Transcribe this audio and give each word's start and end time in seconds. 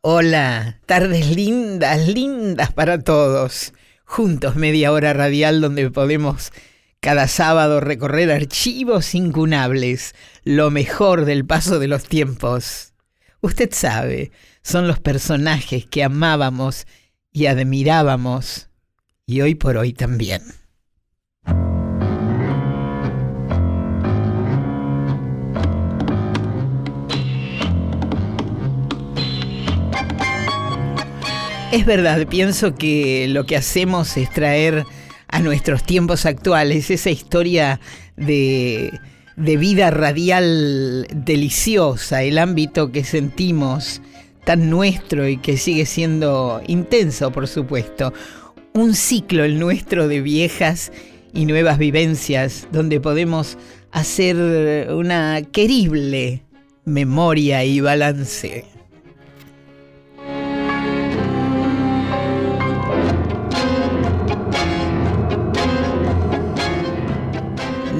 Hola, 0.00 0.78
tardes 0.86 1.34
lindas, 1.34 2.06
lindas 2.06 2.72
para 2.72 3.00
todos. 3.02 3.72
Juntos 4.04 4.54
media 4.54 4.92
hora 4.92 5.12
radial 5.12 5.60
donde 5.60 5.90
podemos 5.90 6.52
cada 7.00 7.26
sábado 7.26 7.80
recorrer 7.80 8.30
archivos 8.30 9.16
incunables, 9.16 10.14
lo 10.44 10.70
mejor 10.70 11.24
del 11.24 11.44
paso 11.44 11.80
de 11.80 11.88
los 11.88 12.04
tiempos. 12.04 12.92
Usted 13.40 13.70
sabe, 13.72 14.30
son 14.62 14.86
los 14.86 15.00
personajes 15.00 15.84
que 15.84 16.04
amábamos 16.04 16.86
y 17.32 17.46
admirábamos, 17.46 18.70
y 19.26 19.40
hoy 19.40 19.56
por 19.56 19.76
hoy 19.76 19.94
también. 19.94 20.42
Es 31.70 31.84
verdad, 31.84 32.26
pienso 32.26 32.74
que 32.74 33.28
lo 33.28 33.44
que 33.44 33.54
hacemos 33.54 34.16
es 34.16 34.30
traer 34.30 34.86
a 35.28 35.40
nuestros 35.40 35.84
tiempos 35.84 36.24
actuales 36.24 36.90
esa 36.90 37.10
historia 37.10 37.78
de, 38.16 38.98
vida 39.36 39.90
radial 39.90 41.06
deliciosa, 41.14 42.22
el 42.22 42.38
ámbito 42.38 42.90
que 42.90 43.04
sentimos 43.04 44.00
tan 44.44 44.70
nuestro 44.70 45.28
y 45.28 45.36
que 45.36 45.58
sigue 45.58 45.84
siendo 45.84 46.62
intenso, 46.66 47.30
por 47.32 47.46
supuesto. 47.46 48.14
Un 48.72 48.94
ciclo 48.94 49.44
el 49.44 49.58
nuestro 49.58 50.08
de 50.08 50.22
viejas 50.22 50.90
y 51.34 51.44
nuevas 51.44 51.76
vivencias 51.76 52.66
donde 52.72 52.98
podemos 52.98 53.58
hacer 53.92 54.90
una 54.90 55.42
querible 55.42 56.44
memoria 56.86 57.62
y 57.62 57.80
balance. 57.80 58.77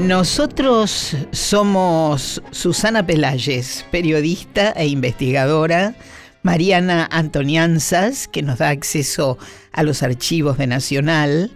Nosotros 0.09 1.15
somos 1.33 2.43
Susana 2.51 3.05
Pelayes, 3.05 3.85
periodista 3.91 4.73
e 4.75 4.87
investigadora, 4.87 5.97
Mariana 6.43 7.07
Antonianzas, 7.13 8.27
que 8.27 8.41
nos 8.41 8.57
da 8.57 8.71
acceso 8.71 9.37
a 9.71 9.83
los 9.83 10.03
archivos 10.03 10.57
de 10.57 10.67
Nacional, 10.67 11.51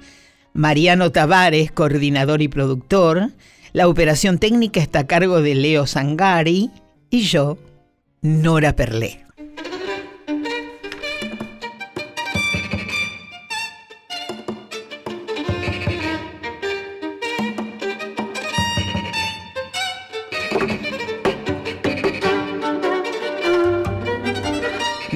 Mariano 0.52 1.10
Tavares, 1.10 1.72
coordinador 1.72 2.42
y 2.42 2.48
productor, 2.48 3.30
la 3.72 3.88
operación 3.88 4.36
técnica 4.36 4.82
está 4.82 4.98
a 4.98 5.06
cargo 5.06 5.40
de 5.40 5.54
Leo 5.54 5.86
Sangari 5.86 6.70
y 7.08 7.22
yo, 7.22 7.56
Nora 8.20 8.76
Perlé. 8.76 9.24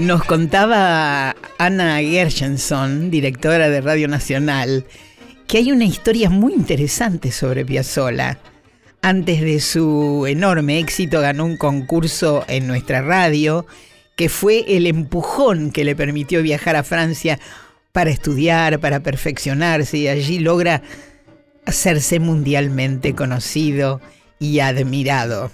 Nos 0.07 0.23
contaba 0.23 1.35
Ana 1.59 1.99
Gershenson, 1.99 3.11
directora 3.11 3.69
de 3.69 3.81
Radio 3.81 4.07
Nacional, 4.07 4.85
que 5.49 5.59
hay 5.59 5.73
una 5.73 5.85
historia 5.85 6.31
muy 6.31 6.53
interesante 6.53 7.33
sobre 7.33 7.65
Piazzolla. 7.65 8.39
Antes 9.03 9.41
de 9.41 9.59
su 9.59 10.25
enorme 10.29 10.79
éxito 10.79 11.21
ganó 11.21 11.45
un 11.45 11.57
concurso 11.57 12.45
en 12.47 12.69
nuestra 12.69 13.03
radio 13.03 13.67
que 14.15 14.29
fue 14.29 14.77
el 14.77 14.87
empujón 14.87 15.73
que 15.73 15.83
le 15.83 15.97
permitió 15.97 16.41
viajar 16.41 16.77
a 16.77 16.85
Francia 16.85 17.41
para 17.91 18.11
estudiar, 18.11 18.79
para 18.79 19.01
perfeccionarse 19.01 19.99
y 19.99 20.07
allí 20.07 20.39
logra 20.39 20.83
hacerse 21.65 22.21
mundialmente 22.21 23.17
conocido 23.17 24.01
y 24.39 24.61
admirado. 24.61 25.51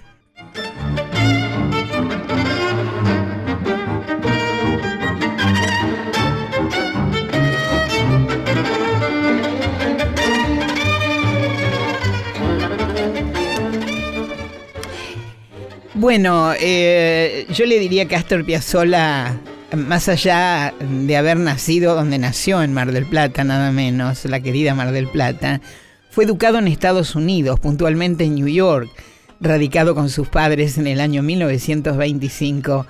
Bueno, 16.03 16.53
eh, 16.61 17.47
yo 17.55 17.65
le 17.65 17.79
diría 17.79 18.07
que 18.07 18.17
Astor 18.17 18.45
Piazzolla, 18.45 19.39
más 19.77 20.09
allá 20.09 20.75
de 20.81 21.17
haber 21.17 21.37
nacido 21.37 21.95
donde 21.95 22.19
nació, 22.19 22.61
en 22.65 22.75
Mar 22.75 22.91
del 22.91 23.07
Plata, 23.07 23.45
nada 23.45 23.71
menos, 23.71 24.25
la 24.25 24.41
querida 24.41 24.75
Mar 24.75 24.91
del 24.91 25.07
Plata, 25.07 25.61
fue 26.11 26.25
educado 26.25 26.59
en 26.59 26.67
Estados 26.67 27.15
Unidos, 27.15 27.61
puntualmente 27.61 28.25
en 28.25 28.35
New 28.35 28.49
York, 28.49 28.91
radicado 29.41 29.95
con 29.95 30.11
sus 30.11 30.27
padres 30.27 30.77
en 30.77 30.89
el 30.89 31.01
año 31.01 31.23
1925. 31.23 32.85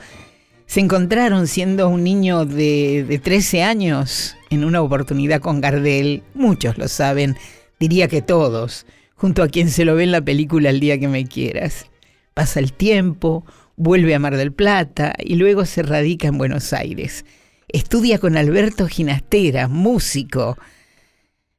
Se 0.64 0.80
encontraron 0.80 1.48
siendo 1.48 1.90
un 1.90 2.04
niño 2.04 2.46
de, 2.46 3.04
de 3.06 3.18
13 3.18 3.62
años 3.62 4.36
en 4.48 4.64
una 4.64 4.80
oportunidad 4.80 5.42
con 5.42 5.60
Gardel, 5.60 6.22
muchos 6.32 6.78
lo 6.78 6.88
saben, 6.88 7.36
diría 7.78 8.08
que 8.08 8.22
todos, 8.22 8.86
junto 9.16 9.42
a 9.42 9.48
quien 9.48 9.68
se 9.68 9.84
lo 9.84 9.96
ve 9.96 10.04
en 10.04 10.12
la 10.12 10.22
película 10.22 10.70
El 10.70 10.80
día 10.80 10.98
que 10.98 11.08
me 11.08 11.26
quieras. 11.26 11.91
Pasa 12.34 12.60
el 12.60 12.72
tiempo, 12.72 13.44
vuelve 13.76 14.14
a 14.14 14.18
Mar 14.18 14.36
del 14.36 14.52
Plata 14.52 15.14
y 15.18 15.36
luego 15.36 15.64
se 15.64 15.82
radica 15.82 16.28
en 16.28 16.38
Buenos 16.38 16.72
Aires. 16.72 17.24
Estudia 17.68 18.18
con 18.18 18.36
Alberto 18.36 18.86
Ginastera, 18.86 19.68
músico 19.68 20.56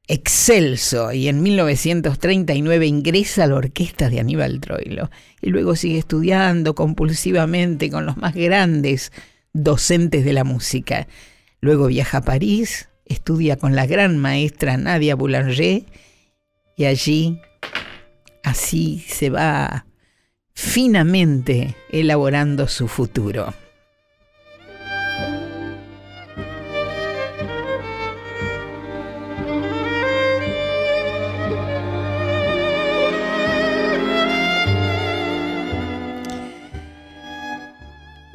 excelso, 0.07 1.11
y 1.13 1.27
en 1.27 1.41
1939 1.41 2.85
ingresa 2.85 3.43
a 3.43 3.47
la 3.47 3.55
orquesta 3.55 4.09
de 4.09 4.19
Aníbal 4.19 4.59
Troilo. 4.59 5.09
Y 5.41 5.49
luego 5.49 5.75
sigue 5.75 5.97
estudiando 5.97 6.75
compulsivamente 6.75 7.89
con 7.89 8.05
los 8.05 8.17
más 8.17 8.35
grandes 8.35 9.11
docentes 9.53 10.25
de 10.25 10.33
la 10.33 10.43
música. 10.43 11.07
Luego 11.61 11.87
viaja 11.87 12.19
a 12.19 12.21
París, 12.21 12.89
estudia 13.05 13.57
con 13.57 13.75
la 13.75 13.85
gran 13.85 14.17
maestra 14.17 14.77
Nadia 14.77 15.15
Boulanger 15.15 15.83
y 16.75 16.85
allí 16.85 17.39
así 18.43 19.03
se 19.07 19.29
va 19.29 19.85
finamente 20.53 21.75
elaborando 21.89 22.67
su 22.67 22.87
futuro. 22.87 23.53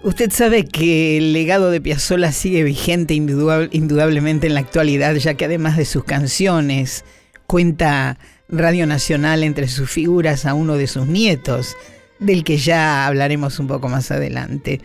Usted 0.09 0.31
sabe 0.33 0.65
que 0.65 1.19
el 1.19 1.35
legado 1.35 1.71
de 1.71 1.83
Piazzolla 1.83 2.33
sigue 2.33 2.63
vigente 2.63 3.15
indudablemente 3.15 4.47
en 4.47 4.55
la 4.55 4.61
actualidad, 4.61 5.15
ya 5.17 5.35
que 5.35 5.45
además 5.45 5.77
de 5.77 5.85
sus 5.85 6.03
canciones, 6.05 7.05
cuenta 7.47 8.19
Radio 8.49 8.87
Nacional 8.87 9.45
entre 9.45 9.69
sus 9.69 9.91
figuras 9.91 10.47
a 10.47 10.55
uno 10.55 10.77
de 10.77 10.87
sus 10.87 11.07
nietos, 11.07 11.77
del 12.19 12.45
que 12.45 12.57
ya 12.57 13.07
hablaremos 13.07 13.59
un 13.59 13.67
poco 13.67 13.89
más 13.89 14.11
adelante. 14.11 14.81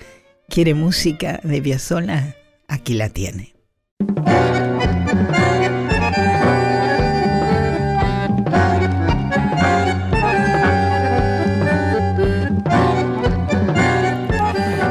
¿Quiere 0.49 0.73
música 0.73 1.39
de 1.43 1.61
Piazzolla? 1.61 2.35
Aquí 2.67 2.93
la 2.93 3.09
tiene. 3.09 3.53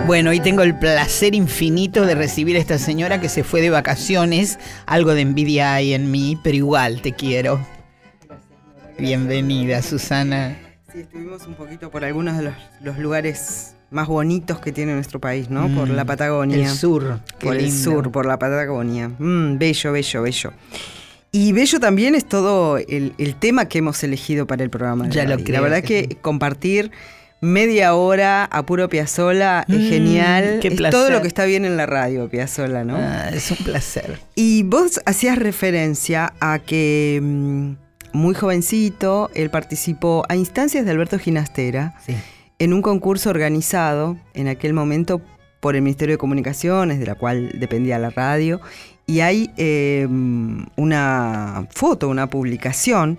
Bueno, 0.06 0.28
hoy 0.30 0.40
tengo 0.40 0.62
el 0.62 0.78
placer 0.78 1.34
infinito 1.34 2.04
de 2.04 2.14
recibir 2.14 2.56
a 2.56 2.58
esta 2.58 2.78
señora 2.78 3.20
que 3.20 3.30
se 3.30 3.44
fue 3.44 3.62
de 3.62 3.70
vacaciones. 3.70 4.58
Algo 4.84 5.14
de 5.14 5.22
envidia 5.22 5.72
hay 5.72 5.94
en 5.94 6.10
mí, 6.10 6.38
pero 6.42 6.56
igual 6.56 7.00
te 7.00 7.12
quiero. 7.12 7.64
Bienvenida, 8.98 9.80
Susana. 9.80 10.61
Sí, 10.92 11.00
estuvimos 11.00 11.46
un 11.46 11.54
poquito 11.54 11.90
por 11.90 12.04
algunos 12.04 12.36
de 12.36 12.52
los, 12.82 12.98
lugares 12.98 13.74
más 13.90 14.08
bonitos 14.08 14.60
que 14.60 14.72
tiene 14.72 14.92
nuestro 14.92 15.20
país, 15.20 15.48
¿no? 15.48 15.66
por 15.74 15.88
la 15.88 16.04
mm, 16.04 16.06
Patagonia. 16.06 16.68
El 16.68 16.68
sur. 16.68 17.20
Por 17.40 17.56
el 17.56 17.72
sur, 17.72 18.12
por 18.12 18.26
la 18.26 18.38
Patagonia. 18.38 19.08
Mm, 19.08 19.56
bello, 19.56 19.92
bello, 19.92 20.22
bello. 20.22 20.52
Y 21.30 21.52
bello 21.52 21.80
también 21.80 22.14
es 22.14 22.26
todo 22.26 22.76
el, 22.76 23.14
tema 23.40 23.68
que 23.68 23.78
hemos 23.78 24.04
elegido 24.04 24.46
para 24.46 24.64
el 24.64 24.68
programa. 24.68 25.08
ya 25.08 25.24
lo 25.24 25.38
creo. 25.38 25.54
La 25.54 25.60
verdad 25.62 25.82
que 25.82 26.18
compartir 26.20 26.90
media 27.40 27.94
hora 27.94 28.44
a 28.44 28.66
puro 28.66 28.90
Piazzola 28.90 29.64
es 29.68 29.74
mm, 29.74 29.88
genial. 29.88 30.58
Qué 30.60 30.68
es 30.68 30.90
todo 30.90 31.08
lo 31.08 31.22
que 31.22 31.28
está 31.28 31.46
bien 31.46 31.64
en 31.64 31.78
la 31.78 31.86
radio, 31.86 32.28
Piazzola, 32.28 32.84
¿no? 32.84 32.96
Ah, 32.98 33.30
es 33.32 33.50
un 33.50 33.56
placer. 33.64 34.20
Y 34.34 34.62
vos 34.64 35.00
hacías 35.06 35.38
referencia 35.38 36.34
a 36.38 36.58
que 36.58 37.76
muy 38.12 38.34
jovencito, 38.34 39.30
él 39.34 39.50
participó 39.50 40.24
a 40.28 40.36
instancias 40.36 40.84
de 40.84 40.90
Alberto 40.90 41.18
Ginastera 41.18 41.94
en 42.58 42.72
un 42.72 42.82
concurso 42.82 43.30
organizado 43.30 44.16
en 44.34 44.48
aquel 44.48 44.72
momento 44.72 45.20
por 45.60 45.76
el 45.76 45.82
Ministerio 45.82 46.14
de 46.14 46.18
Comunicaciones, 46.18 46.98
de 46.98 47.06
la 47.06 47.14
cual 47.14 47.52
dependía 47.58 47.98
la 47.98 48.10
radio, 48.10 48.60
y 49.06 49.20
hay 49.20 49.50
em, 49.56 50.66
una 50.76 51.66
foto, 51.70 52.08
una 52.08 52.28
publicación 52.28 53.18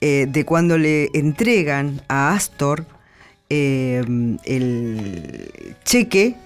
eh, 0.00 0.26
de 0.28 0.44
cuando 0.44 0.78
le 0.78 1.10
entregan 1.14 2.02
a 2.08 2.34
Astor 2.34 2.86
em, 3.48 4.38
el 4.44 5.74
cheque 5.84 6.36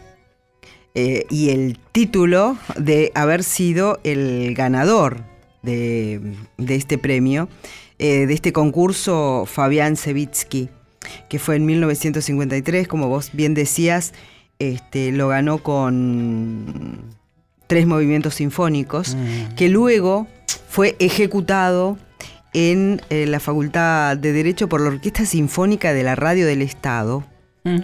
eh, 0.95 1.27
y 1.31 1.51
el 1.51 1.79
título 1.93 2.57
de 2.79 3.13
haber 3.15 3.45
sido 3.45 4.01
el 4.05 4.55
ganador 4.55 5.36
de, 5.67 6.75
este 6.75 6.97
premio, 6.97 7.49
eh, 7.99 8.27
de 8.27 8.33
este 8.33 8.53
concurso 8.53 9.45
Fabián 9.47 9.97
Sevitsky, 9.97 10.71
que 11.29 11.39
fue 11.39 11.57
en 11.57 11.67
1953, 11.67 12.89
como 12.89 13.09
vos 13.09 13.31
bien 13.33 13.55
decías, 13.55 14.15
este, 14.59 15.13
lo 15.13 15.29
ganó 15.29 15.59
con 15.59 17.15
tres 17.67 17.87
movimientos 17.87 18.37
sinfónicos, 18.37 19.15
mm. 19.15 19.55
que 19.57 19.69
luego 19.69 20.27
fue 20.69 20.97
ejecutado 20.99 21.99
en 22.55 23.03
eh, 23.11 23.27
la 23.27 23.41
Facultad 23.41 24.17
de 24.17 24.33
Derecho 24.33 24.69
por 24.69 24.81
la 24.81 24.89
Orquesta 24.89 25.27
Sinfónica 25.27 25.93
de 25.93 26.03
la 26.03 26.15
Radio 26.15 26.47
del 26.47 26.63
Estado. 26.63 27.25
Mm. 27.65 27.81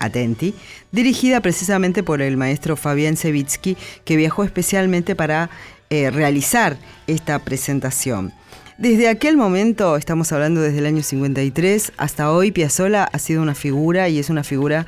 Atenti, 0.00 0.54
dirigida 0.92 1.40
precisamente 1.40 2.02
por 2.02 2.20
el 2.20 2.36
maestro 2.36 2.76
Fabián 2.76 3.16
Sevitsky, 3.16 3.76
que 4.04 4.16
viajó 4.16 4.44
especialmente 4.44 5.14
para 5.16 5.48
eh, 5.94 6.10
realizar 6.10 6.76
esta 7.06 7.38
presentación. 7.38 8.32
Desde 8.78 9.08
aquel 9.08 9.36
momento, 9.36 9.96
estamos 9.96 10.32
hablando 10.32 10.60
desde 10.60 10.78
el 10.78 10.86
año 10.86 11.04
53, 11.04 11.92
hasta 11.96 12.32
hoy 12.32 12.50
Piazzolla 12.50 13.04
ha 13.04 13.18
sido 13.20 13.40
una 13.42 13.54
figura 13.54 14.08
y 14.08 14.18
es 14.18 14.28
una 14.28 14.42
figura 14.42 14.86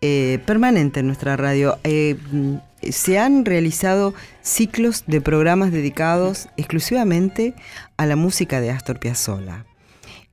eh, 0.00 0.38
permanente 0.46 1.00
en 1.00 1.06
nuestra 1.06 1.36
radio. 1.36 1.78
Eh, 1.84 2.16
se 2.80 3.18
han 3.18 3.44
realizado 3.44 4.14
ciclos 4.40 5.04
de 5.06 5.20
programas 5.20 5.70
dedicados 5.70 6.48
exclusivamente 6.56 7.52
a 7.98 8.06
la 8.06 8.16
música 8.16 8.62
de 8.62 8.70
Astor 8.70 9.00
Piazzolla. 9.00 9.66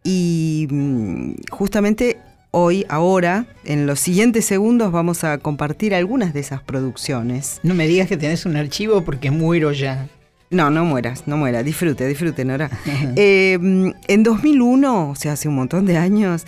Y 0.02 0.70
mm, 0.72 1.34
justamente 1.52 2.20
hoy, 2.58 2.86
ahora, 2.88 3.48
en 3.66 3.86
los 3.86 4.00
siguientes 4.00 4.46
segundos 4.46 4.90
vamos 4.94 5.26
a 5.26 5.38
compartir 5.40 5.94
algunas 5.94 6.34
de 6.34 6.40
esas 6.40 6.64
producciones. 6.64 7.60
No 7.64 7.74
me 7.74 7.86
digas 7.86 8.08
que 8.08 8.16
tenés 8.16 8.46
un 8.46 8.56
archivo 8.56 9.04
porque 9.04 9.30
muero 9.30 9.74
ya. 9.74 10.08
No, 10.50 10.70
no 10.70 10.86
mueras, 10.86 11.28
no 11.28 11.36
mueras. 11.36 11.66
Disfrute, 11.66 12.08
disfrute, 12.08 12.46
Nora. 12.46 12.72
Eh, 13.18 13.60
en 14.08 14.24
2001, 14.24 15.10
o 15.10 15.16
sea, 15.16 15.34
hace 15.34 15.50
un 15.50 15.56
montón 15.56 15.86
de 15.86 15.98
años, 15.98 16.46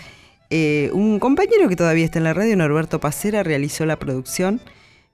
eh, 0.49 0.91
un 0.93 1.19
compañero 1.19 1.67
que 1.67 1.75
todavía 1.75 2.05
está 2.05 2.19
en 2.19 2.23
la 2.23 2.33
radio, 2.33 2.55
Norberto 2.55 3.01
Pacera, 3.01 3.43
realizó 3.43 3.85
la 3.85 3.99
producción 3.99 4.61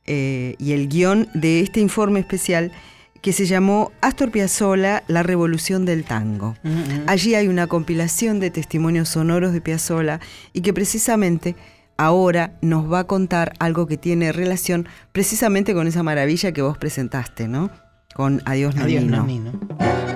eh, 0.06 0.54
y 0.60 0.74
el 0.74 0.90
guion 0.90 1.28
de 1.34 1.62
este 1.62 1.80
informe 1.80 2.20
especial 2.20 2.72
que 3.24 3.32
se 3.32 3.46
llamó 3.46 3.94
Astor 4.02 4.32
Piazzolla, 4.32 5.04
la 5.08 5.24
revolución 5.24 5.86
del 5.86 6.04
tango. 6.04 6.58
Allí 7.08 7.36
hay 7.36 7.48
una 7.48 7.68
compilación 7.68 8.42
de 8.42 8.52
testimonios 8.52 9.08
sonoros 9.08 9.54
de 9.54 9.62
Piazzolla 9.62 10.20
y 10.52 10.60
que 10.60 10.74
precisamente 10.74 11.56
ahora 11.96 12.58
nos 12.62 12.92
va 12.92 13.00
a 13.00 13.04
contar 13.06 13.54
algo 13.60 13.88
que 13.88 13.96
tiene 13.96 14.34
relación 14.34 14.90
precisamente 15.14 15.74
con 15.74 15.88
esa 15.88 16.04
maravilla 16.04 16.52
que 16.52 16.62
vos 16.62 16.78
presentaste, 16.78 17.48
¿no? 17.48 17.72
Con 18.14 18.42
Adiós 18.44 18.76
Nonino. 18.76 19.26
Adiós, 19.26 20.13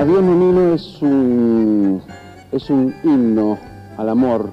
Adiós 0.00 0.22
Menino 0.22 0.72
es 0.72 1.02
un, 1.02 2.00
es 2.52 2.70
un 2.70 2.94
himno 3.04 3.58
al 3.98 4.08
amor, 4.08 4.48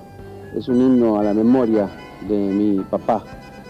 es 0.54 0.68
un 0.68 0.76
himno 0.76 1.22
a 1.22 1.24
la 1.24 1.34
memoria 1.34 1.88
de 2.28 2.36
mi 2.36 2.82
papá, 2.82 3.24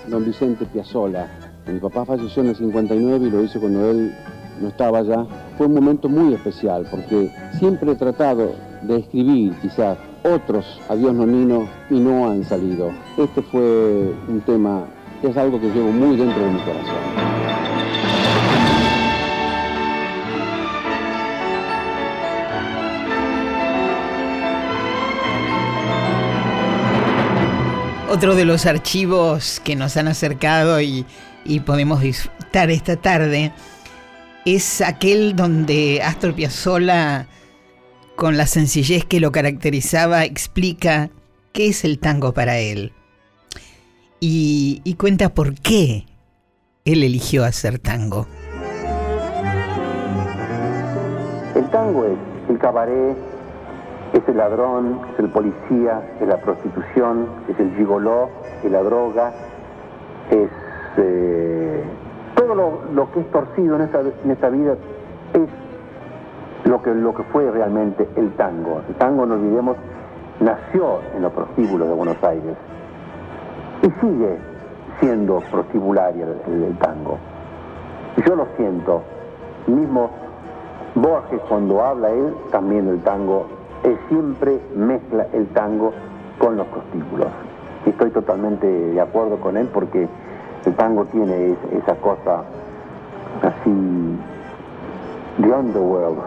don 0.07 0.25
Vicente 0.25 0.65
Piazzola. 0.65 1.27
Mi 1.67 1.77
papá 1.79 2.03
falleció 2.03 2.41
en 2.41 2.49
el 2.49 2.55
59 2.55 3.27
y 3.27 3.29
lo 3.29 3.43
hizo 3.43 3.59
cuando 3.59 3.91
él 3.91 4.11
no 4.59 4.69
estaba 4.69 5.03
ya. 5.03 5.23
Fue 5.55 5.67
un 5.67 5.75
momento 5.75 6.09
muy 6.09 6.33
especial 6.33 6.87
porque 6.89 7.31
siempre 7.59 7.91
he 7.91 7.95
tratado 7.95 8.53
de 8.81 8.97
escribir 8.97 9.53
quizás 9.61 9.99
otros 10.23 10.81
Adiós 10.89 11.13
Nonino 11.13 11.67
y 11.91 11.99
no 11.99 12.27
han 12.27 12.43
salido. 12.43 12.89
Este 13.19 13.43
fue 13.43 14.15
un 14.27 14.41
tema, 14.47 14.85
es 15.21 15.37
algo 15.37 15.61
que 15.61 15.69
llevo 15.69 15.91
muy 15.91 16.17
dentro 16.17 16.43
de 16.43 16.49
mi 16.49 16.59
corazón. 16.59 17.26
Otro 28.17 28.33
de 28.33 28.45
los 28.45 28.65
archivos 28.65 29.61
que 29.63 29.75
nos 29.75 29.95
han 29.95 30.07
acercado 30.07 30.81
y, 30.81 31.05
podemos 31.67 32.01
disfrutar 32.01 32.71
esta 32.71 32.95
tarde 32.95 33.51
es 34.43 34.81
aquel 34.81 35.35
donde 35.35 36.01
Astor 36.01 36.33
Piazzolla, 36.33 37.27
con 38.15 38.35
la 38.35 38.47
sencillez 38.47 39.05
que 39.05 39.19
lo 39.19 39.31
caracterizaba, 39.31 40.25
explica 40.25 41.11
qué 41.53 41.67
es 41.67 41.85
el 41.85 41.99
tango 41.99 42.33
para 42.33 42.57
él 42.57 42.91
y, 44.19 44.81
y 44.83 44.95
cuenta 44.95 45.29
por 45.29 45.53
qué 45.53 46.07
él 46.85 47.03
eligió 47.03 47.45
hacer 47.45 47.77
tango. 47.77 48.25
El 51.55 51.69
tango 51.69 52.05
es 52.07 52.49
el 52.49 52.57
cabaret 52.57 53.26
es 54.17 54.27
el 54.27 54.37
ladrón, 54.37 55.01
es 55.13 55.19
el 55.19 55.29
policía, 55.29 56.01
es 56.19 56.27
la 56.27 56.37
prostitución, 56.37 57.27
es 57.47 57.59
el 57.59 57.75
gigoló, 57.75 58.29
es 58.63 58.71
la 58.71 58.81
droga, 58.81 59.31
es 60.31 60.49
eh, 60.97 61.83
todo 62.35 62.55
lo, 62.55 63.11
que 63.11 63.19
es 63.19 63.31
torcido 63.31 63.75
en 63.75 63.81
esta, 63.83 63.99
en 64.01 64.53
vida 64.53 64.75
es 65.33 65.49
lo 66.65 66.81
que, 66.81 66.93
lo 66.93 67.13
que 67.13 67.23
fue 67.23 67.49
realmente 67.51 68.07
el 68.15 68.31
tango. 68.33 68.81
El 68.87 68.95
tango, 68.95 69.25
no 69.25 69.35
olvidemos, 69.35 69.77
nació 70.39 70.99
en 71.15 71.21
los 71.21 71.31
prostíbulos 71.33 71.87
de 71.87 71.93
Buenos 71.93 72.23
Aires 72.23 72.57
y 73.83 73.89
sigue 74.01 74.37
siendo 74.99 75.41
prostibularia 75.51 76.25
el, 76.47 76.63
el 76.63 76.77
tango. 76.79 77.19
Yo 78.25 78.35
lo 78.35 78.47
siento, 78.57 79.03
mismo 79.67 80.09
Borges 80.95 81.39
cuando 81.47 81.83
habla 81.83 82.09
él, 82.09 82.33
también 82.49 82.87
el 82.87 83.03
tango 83.03 83.56
él 83.83 83.97
siempre 84.09 84.59
mezcla 84.75 85.27
el 85.33 85.47
tango 85.47 85.93
con 86.39 86.57
los 86.57 86.67
prostíbulos. 86.67 87.27
Estoy 87.85 88.11
totalmente 88.11 88.67
de 88.67 89.01
acuerdo 89.01 89.37
con 89.37 89.57
él 89.57 89.69
porque 89.73 90.07
el 90.65 90.75
tango 90.75 91.05
tiene 91.05 91.55
esa 91.71 91.95
cosa 91.95 92.43
así 93.41 94.17
de 95.37 95.51
underworld, 95.51 96.19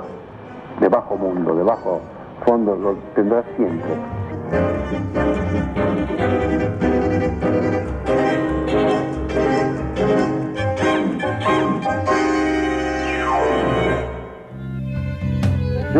de 0.81 0.89
bajo 0.89 1.17
mundo, 1.17 1.55
de 1.55 1.63
bajo 1.63 2.01
fondo, 2.45 2.77
lo 2.77 2.95
tendrá 3.15 3.43
siempre. 3.57 3.91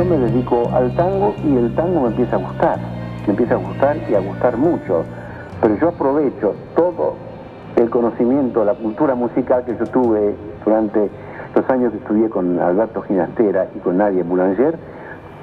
Yo 0.01 0.07
me 0.07 0.17
dedico 0.17 0.71
al 0.73 0.91
tango 0.97 1.35
y 1.45 1.55
el 1.57 1.75
tango 1.75 2.01
me 2.01 2.09
empieza 2.09 2.37
a 2.37 2.39
gustar, 2.39 2.79
me 3.27 3.33
empieza 3.33 3.55
a 3.55 3.59
gustar 3.59 3.99
y 4.09 4.15
a 4.15 4.21
gustar 4.21 4.57
mucho, 4.57 5.05
pero 5.61 5.77
yo 5.77 5.89
aprovecho 5.89 6.55
todo 6.75 7.17
el 7.77 7.91
conocimiento, 7.91 8.65
la 8.65 8.73
cultura 8.73 9.15
musical 9.15 9.63
que 9.67 9.77
yo 9.77 9.85
tuve 9.89 10.35
durante 10.65 11.11
los 11.55 11.69
años 11.69 11.93
que 11.93 11.99
estudié 11.99 12.31
con 12.31 12.59
Alberto 12.61 13.03
Ginastera 13.03 13.69
y 13.77 13.81
con 13.81 13.99
Nadia 13.99 14.25
Boulanger, 14.25 14.79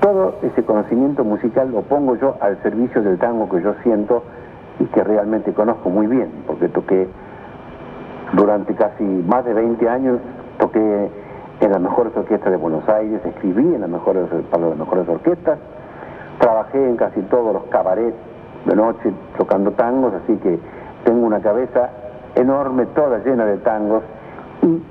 todo 0.02 0.38
ese 0.42 0.64
conocimiento 0.64 1.24
musical 1.24 1.70
lo 1.72 1.82
pongo 1.82 2.16
yo 2.16 2.38
al 2.42 2.60
servicio 2.64 3.04
del 3.04 3.20
tango 3.20 3.48
que 3.50 3.62
yo 3.62 3.76
siento 3.84 4.24
y 4.80 4.86
que 4.86 5.04
realmente 5.04 5.54
conozco 5.54 5.92
muy 5.92 6.08
bien, 6.08 6.32
porque 6.48 6.68
toqué 6.70 7.08
durante 8.34 8.74
casi 8.74 9.04
más 9.04 9.46
de 9.46 9.54
20 9.54 9.88
años, 9.88 10.20
toqué 10.58 11.12
en 11.60 11.72
las 11.72 11.82
mejores 11.82 12.16
orquestas 12.16 12.52
de 12.52 12.58
Buenos 12.58 12.88
Aires, 12.88 13.20
escribí 13.26 13.74
en 13.74 13.82
las 13.82 13.90
mejores, 13.90 14.30
para 14.52 14.68
las 14.68 14.78
mejores 14.78 15.08
orquestas, 15.10 15.58
trabajé 16.40 16.90
en 16.90 16.98
casi 16.98 17.22
todos 17.24 17.54
los 17.54 17.64
cabarets 17.66 18.16
de 18.66 18.76
noche 18.76 19.12
tocando 19.38 19.72
tangos, 19.72 20.14
así 20.14 20.36
que 20.38 20.60
tengo 21.04 21.26
una 21.26 21.40
cabeza 21.40 21.90
enorme, 22.36 22.86
toda 22.88 23.20
llena 23.20 23.46
de 23.46 23.58
tangos 23.58 24.04
y 24.62 24.82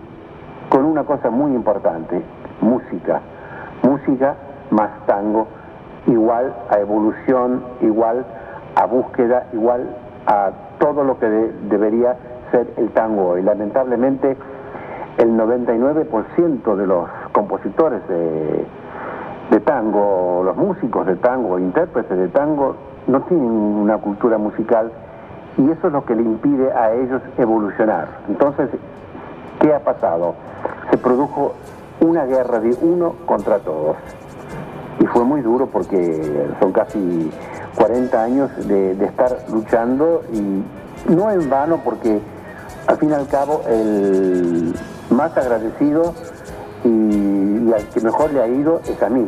con 0.69 0.85
una 0.85 1.05
cosa 1.05 1.31
muy 1.31 1.53
importante, 1.55 2.21
música, 2.61 3.21
música 3.83 4.35
más 4.71 4.91
tango, 5.07 5.47
igual 6.07 6.55
a 6.71 6.79
evolución, 6.81 7.63
igual 7.81 8.25
a 8.75 8.87
búsqueda, 8.87 9.47
igual 9.53 9.87
a 10.27 10.51
todo 10.79 11.05
lo 11.05 11.19
que 11.19 11.27
debería 11.29 12.17
ser 12.51 12.67
el 12.77 12.91
tango 12.91 13.29
hoy. 13.29 13.43
Lamentablemente 13.43 14.37
el 15.19 15.31
99% 15.31 16.77
de 16.77 16.87
los 16.87 17.09
compositores 17.33 18.01
de, 18.09 19.61
tango, 19.61 20.43
los 20.45 20.57
músicos 20.57 21.07
de 21.07 21.17
tango, 21.17 21.59
intérpretes 21.59 22.17
de 22.17 22.29
tango, 22.29 22.77
no 23.07 23.23
tienen 23.23 23.51
una 23.51 23.99
cultura 23.99 24.39
musical 24.39 24.93
y 25.57 25.71
eso 25.71 25.87
es 25.87 25.93
lo 25.93 26.05
que 26.05 26.15
le 26.15 26.23
impide 26.23 26.73
a 26.73 26.93
ellos 26.93 27.23
evolucionar. 27.39 28.09
Entonces, 28.29 28.69
¿qué 29.61 29.75
ha 29.75 29.81
pasado? 29.81 30.35
Se 30.91 30.99
produjo 30.99 31.55
una 32.01 32.27
guerra 32.27 32.61
de 32.61 32.77
uno 32.83 33.15
contra 33.25 33.59
todos. 33.59 33.97
Y 35.01 35.07
fue 35.07 35.25
muy 35.25 35.41
duro 35.41 35.67
porque 35.67 36.49
son 36.61 36.73
casi 36.73 37.31
40 37.77 38.23
años 38.23 38.69
de, 38.69 38.93
estar 39.05 39.37
luchando 39.51 40.23
y 40.33 40.63
no 41.13 41.31
en 41.31 41.49
vano 41.49 41.81
porque 41.85 42.21
al 42.87 42.99
fin 42.99 43.11
y 43.11 43.13
al 43.15 43.29
cabo 43.29 43.63
el 43.69 44.75
más 45.11 45.37
agradecido 45.37 46.15
y, 46.85 47.73
al 47.73 47.85
que 47.89 48.01
mejor 48.01 48.33
le 48.33 48.43
ha 48.43 48.47
ido 48.47 48.81
es 48.87 49.03
a 49.03 49.09
mí. 49.09 49.27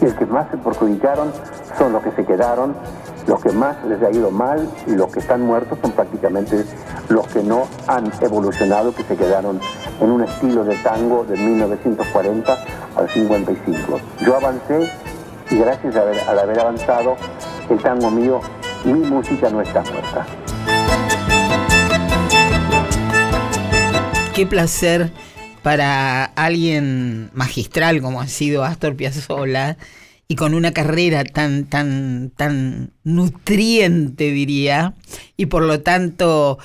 Y 0.00 0.04
el 0.04 0.14
que 0.16 0.26
más 0.26 0.50
se 0.50 0.56
perjudicaron 0.58 1.32
son 1.78 1.92
los 1.92 2.02
que 2.02 2.12
se 2.12 2.24
quedaron 2.24 2.74
los 3.26 3.40
que 3.40 3.52
más 3.52 3.76
les 3.84 4.02
ha 4.02 4.10
ido 4.10 4.30
mal 4.30 4.68
y 4.86 4.92
los 4.92 5.12
que 5.12 5.20
están 5.20 5.42
muertos 5.42 5.78
son 5.80 5.92
prácticamente 5.92 6.64
los 7.08 7.26
que 7.28 7.42
no 7.42 7.68
han 7.86 8.10
evolucionado, 8.20 8.94
que 8.94 9.04
se 9.04 9.16
quedaron 9.16 9.60
en 10.00 10.10
un 10.10 10.24
estilo 10.24 10.64
de 10.64 10.76
tango 10.76 11.24
de 11.24 11.36
1940 11.36 12.58
al 12.96 13.08
55. 13.08 14.00
Yo 14.26 14.36
avancé 14.36 14.90
y 15.50 15.56
gracias 15.56 15.94
a 15.96 16.30
al 16.30 16.38
haber 16.38 16.58
avanzado, 16.58 17.16
el 17.68 17.80
tango 17.80 18.10
mío, 18.10 18.40
mi 18.84 19.00
música 19.08 19.50
no 19.50 19.60
está 19.60 19.82
muerta. 19.82 20.26
Qué 24.34 24.46
placer 24.46 25.10
para 25.62 26.24
alguien 26.24 27.30
magistral 27.34 28.00
como 28.00 28.22
ha 28.22 28.28
sido 28.28 28.64
Astor 28.64 28.96
Piazzolla 28.96 29.76
y 30.26 30.36
con 30.36 30.54
una 30.54 30.72
carrera 30.72 31.22
tan, 31.24 31.66
tan, 31.66 32.32
tan 32.34 32.94
nutriente, 33.04 34.30
diría, 34.30 34.94
y 35.36 35.46
por 35.46 35.64
lo 35.64 35.82
tanto 35.82 36.58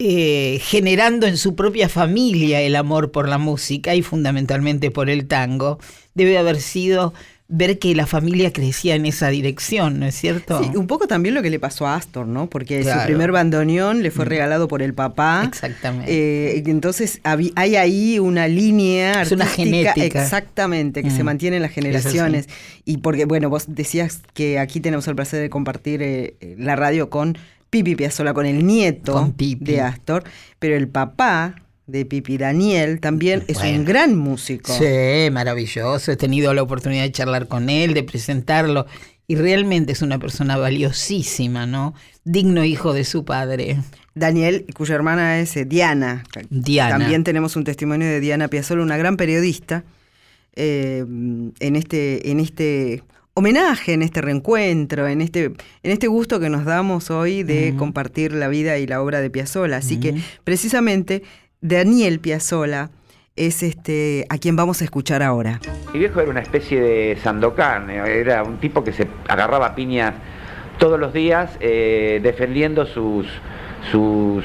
eh, 0.00 0.58
generando 0.64 1.28
en 1.28 1.36
su 1.36 1.54
propia 1.54 1.88
familia 1.88 2.60
el 2.60 2.74
amor 2.74 3.12
por 3.12 3.28
la 3.28 3.38
música 3.38 3.94
y 3.94 4.02
fundamentalmente 4.02 4.90
por 4.90 5.08
el 5.08 5.28
tango, 5.28 5.78
debe 6.14 6.38
haber 6.38 6.60
sido 6.60 7.14
ver 7.48 7.78
que 7.78 7.94
la 7.94 8.06
familia 8.06 8.52
crecía 8.52 8.94
en 8.94 9.04
esa 9.04 9.28
dirección, 9.28 10.00
¿no 10.00 10.06
es 10.06 10.14
cierto? 10.14 10.62
Sí, 10.62 10.76
un 10.76 10.86
poco 10.86 11.06
también 11.06 11.34
lo 11.34 11.42
que 11.42 11.50
le 11.50 11.58
pasó 11.58 11.86
a 11.86 11.96
Astor, 11.96 12.26
¿no? 12.26 12.48
Porque 12.48 12.82
su 12.82 13.04
primer 13.04 13.30
bandoneón 13.30 14.02
le 14.02 14.10
fue 14.10 14.24
mm. 14.24 14.28
regalado 14.28 14.68
por 14.68 14.82
el 14.82 14.94
papá. 14.94 15.44
Exactamente. 15.46 16.10
Eh, 16.10 16.62
entonces 16.66 17.20
hay 17.24 17.76
ahí 17.76 18.18
una 18.18 18.48
línea 18.48 19.22
es 19.22 19.32
una 19.32 19.46
genética. 19.46 20.22
Exactamente, 20.22 21.02
que 21.02 21.10
se 21.10 21.22
mm. 21.22 21.26
mantiene 21.26 21.56
en 21.56 21.62
las 21.62 21.72
generaciones. 21.72 22.48
Y 22.84 22.98
porque, 22.98 23.26
bueno, 23.26 23.50
vos 23.50 23.64
decías 23.68 24.20
que 24.34 24.58
aquí 24.58 24.80
tenemos 24.80 25.06
el 25.08 25.14
placer 25.14 25.40
de 25.40 25.50
compartir 25.50 26.02
eh, 26.02 26.34
la 26.58 26.74
radio 26.76 27.10
con 27.10 27.36
Pipi 27.70 27.96
Piazzola, 27.96 28.34
con 28.34 28.46
el 28.46 28.66
nieto 28.66 29.32
de 29.36 29.80
Astor, 29.80 30.24
pero 30.58 30.76
el 30.76 30.88
papá 30.88 31.56
de 31.86 32.04
Pipi 32.04 32.38
Daniel, 32.38 33.00
también 33.00 33.44
es 33.48 33.58
un 33.58 33.84
gran 33.84 34.16
músico. 34.16 34.72
Sí, 34.72 35.30
maravilloso. 35.30 36.12
He 36.12 36.16
tenido 36.16 36.54
la 36.54 36.62
oportunidad 36.62 37.02
de 37.02 37.12
charlar 37.12 37.48
con 37.48 37.70
él, 37.70 37.94
de 37.94 38.02
presentarlo. 38.02 38.86
Y 39.26 39.36
realmente 39.36 39.92
es 39.92 40.02
una 40.02 40.18
persona 40.18 40.56
valiosísima, 40.56 41.66
¿no? 41.66 41.94
Digno 42.24 42.64
hijo 42.64 42.92
de 42.92 43.04
su 43.04 43.24
padre. 43.24 43.78
Daniel, 44.14 44.66
cuya 44.74 44.94
hermana 44.94 45.40
es 45.40 45.56
eh, 45.56 45.64
Diana. 45.64 46.24
Diana. 46.50 46.98
También 46.98 47.24
tenemos 47.24 47.56
un 47.56 47.64
testimonio 47.64 48.06
de 48.06 48.20
Diana 48.20 48.48
Piazzolla, 48.48 48.82
una 48.82 48.96
gran 48.96 49.16
periodista, 49.16 49.84
eh, 50.54 51.04
en, 51.08 51.76
este, 51.76 52.30
en 52.30 52.40
este 52.40 53.02
homenaje, 53.34 53.94
en 53.94 54.02
este 54.02 54.20
reencuentro, 54.20 55.08
en 55.08 55.22
este, 55.22 55.44
en 55.44 55.90
este 55.90 56.08
gusto 56.08 56.38
que 56.38 56.50
nos 56.50 56.64
damos 56.66 57.10
hoy 57.10 57.42
de 57.42 57.74
compartir 57.78 58.32
la 58.34 58.48
vida 58.48 58.78
y 58.78 58.86
la 58.86 59.00
obra 59.00 59.20
de 59.20 59.30
Piazzolla. 59.30 59.78
Así 59.78 59.98
que 59.98 60.14
precisamente 60.44 61.22
Daniel 61.62 62.18
Piazzola 62.18 62.90
es 63.36 63.62
este 63.62 64.26
a 64.28 64.38
quien 64.38 64.56
vamos 64.56 64.82
a 64.82 64.84
escuchar 64.84 65.22
ahora. 65.22 65.60
Mi 65.92 66.00
viejo 66.00 66.20
era 66.20 66.28
una 66.28 66.40
especie 66.40 66.80
de 66.80 67.16
Sandokan, 67.22 67.88
era 67.88 68.42
un 68.42 68.58
tipo 68.58 68.82
que 68.82 68.92
se 68.92 69.06
agarraba 69.28 69.76
piñas 69.76 70.12
todos 70.78 70.98
los 70.98 71.12
días 71.12 71.56
eh, 71.60 72.18
defendiendo 72.20 72.84
sus, 72.84 73.28
sus, 73.92 74.44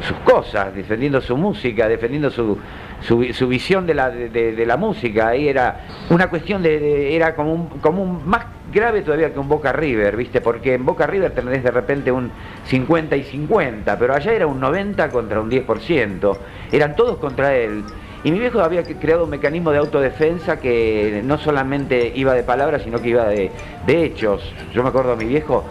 sus 0.00 0.16
cosas, 0.24 0.74
defendiendo 0.74 1.20
su 1.20 1.36
música, 1.36 1.86
defendiendo 1.86 2.30
su, 2.30 2.58
su, 3.02 3.46
visión 3.46 3.86
de 3.86 3.92
la, 3.92 4.08
de, 4.08 4.64
la 4.66 4.78
música. 4.78 5.28
Ahí 5.28 5.48
era 5.48 5.82
una 6.08 6.30
cuestión 6.30 6.62
de, 6.62 7.14
era 7.14 7.34
como 7.34 7.52
un, 7.52 7.68
como 7.80 8.02
un 8.02 8.26
más 8.26 8.46
grave 8.72 9.02
todavía 9.02 9.32
que 9.32 9.38
un 9.38 9.48
Boca 9.48 9.72
River, 9.72 10.16
¿viste? 10.16 10.40
Porque 10.40 10.74
en 10.74 10.84
Boca 10.84 11.06
River 11.06 11.32
tenés 11.32 11.62
de 11.62 11.70
repente 11.70 12.12
un 12.12 12.30
50 12.66 13.16
y 13.16 13.24
50, 13.24 13.98
pero 13.98 14.14
allá 14.14 14.32
era 14.32 14.46
un 14.46 14.60
90 14.60 15.08
contra 15.10 15.40
un 15.40 15.50
10%. 15.50 16.36
Eran 16.72 16.96
todos 16.96 17.18
contra 17.18 17.54
él. 17.54 17.84
Y 18.22 18.32
mi 18.32 18.38
viejo 18.38 18.60
había 18.60 18.82
creado 18.82 19.24
un 19.24 19.30
mecanismo 19.30 19.70
de 19.70 19.78
autodefensa 19.78 20.60
que 20.60 21.22
no 21.24 21.38
solamente 21.38 22.12
iba 22.14 22.34
de 22.34 22.42
palabras, 22.42 22.82
sino 22.82 23.00
que 23.00 23.08
iba 23.08 23.24
de, 23.26 23.50
hechos. 23.86 24.52
Yo 24.74 24.82
me 24.82 24.90
acuerdo 24.90 25.12
a 25.12 25.16
mi 25.16 25.24
viejo 25.24 25.64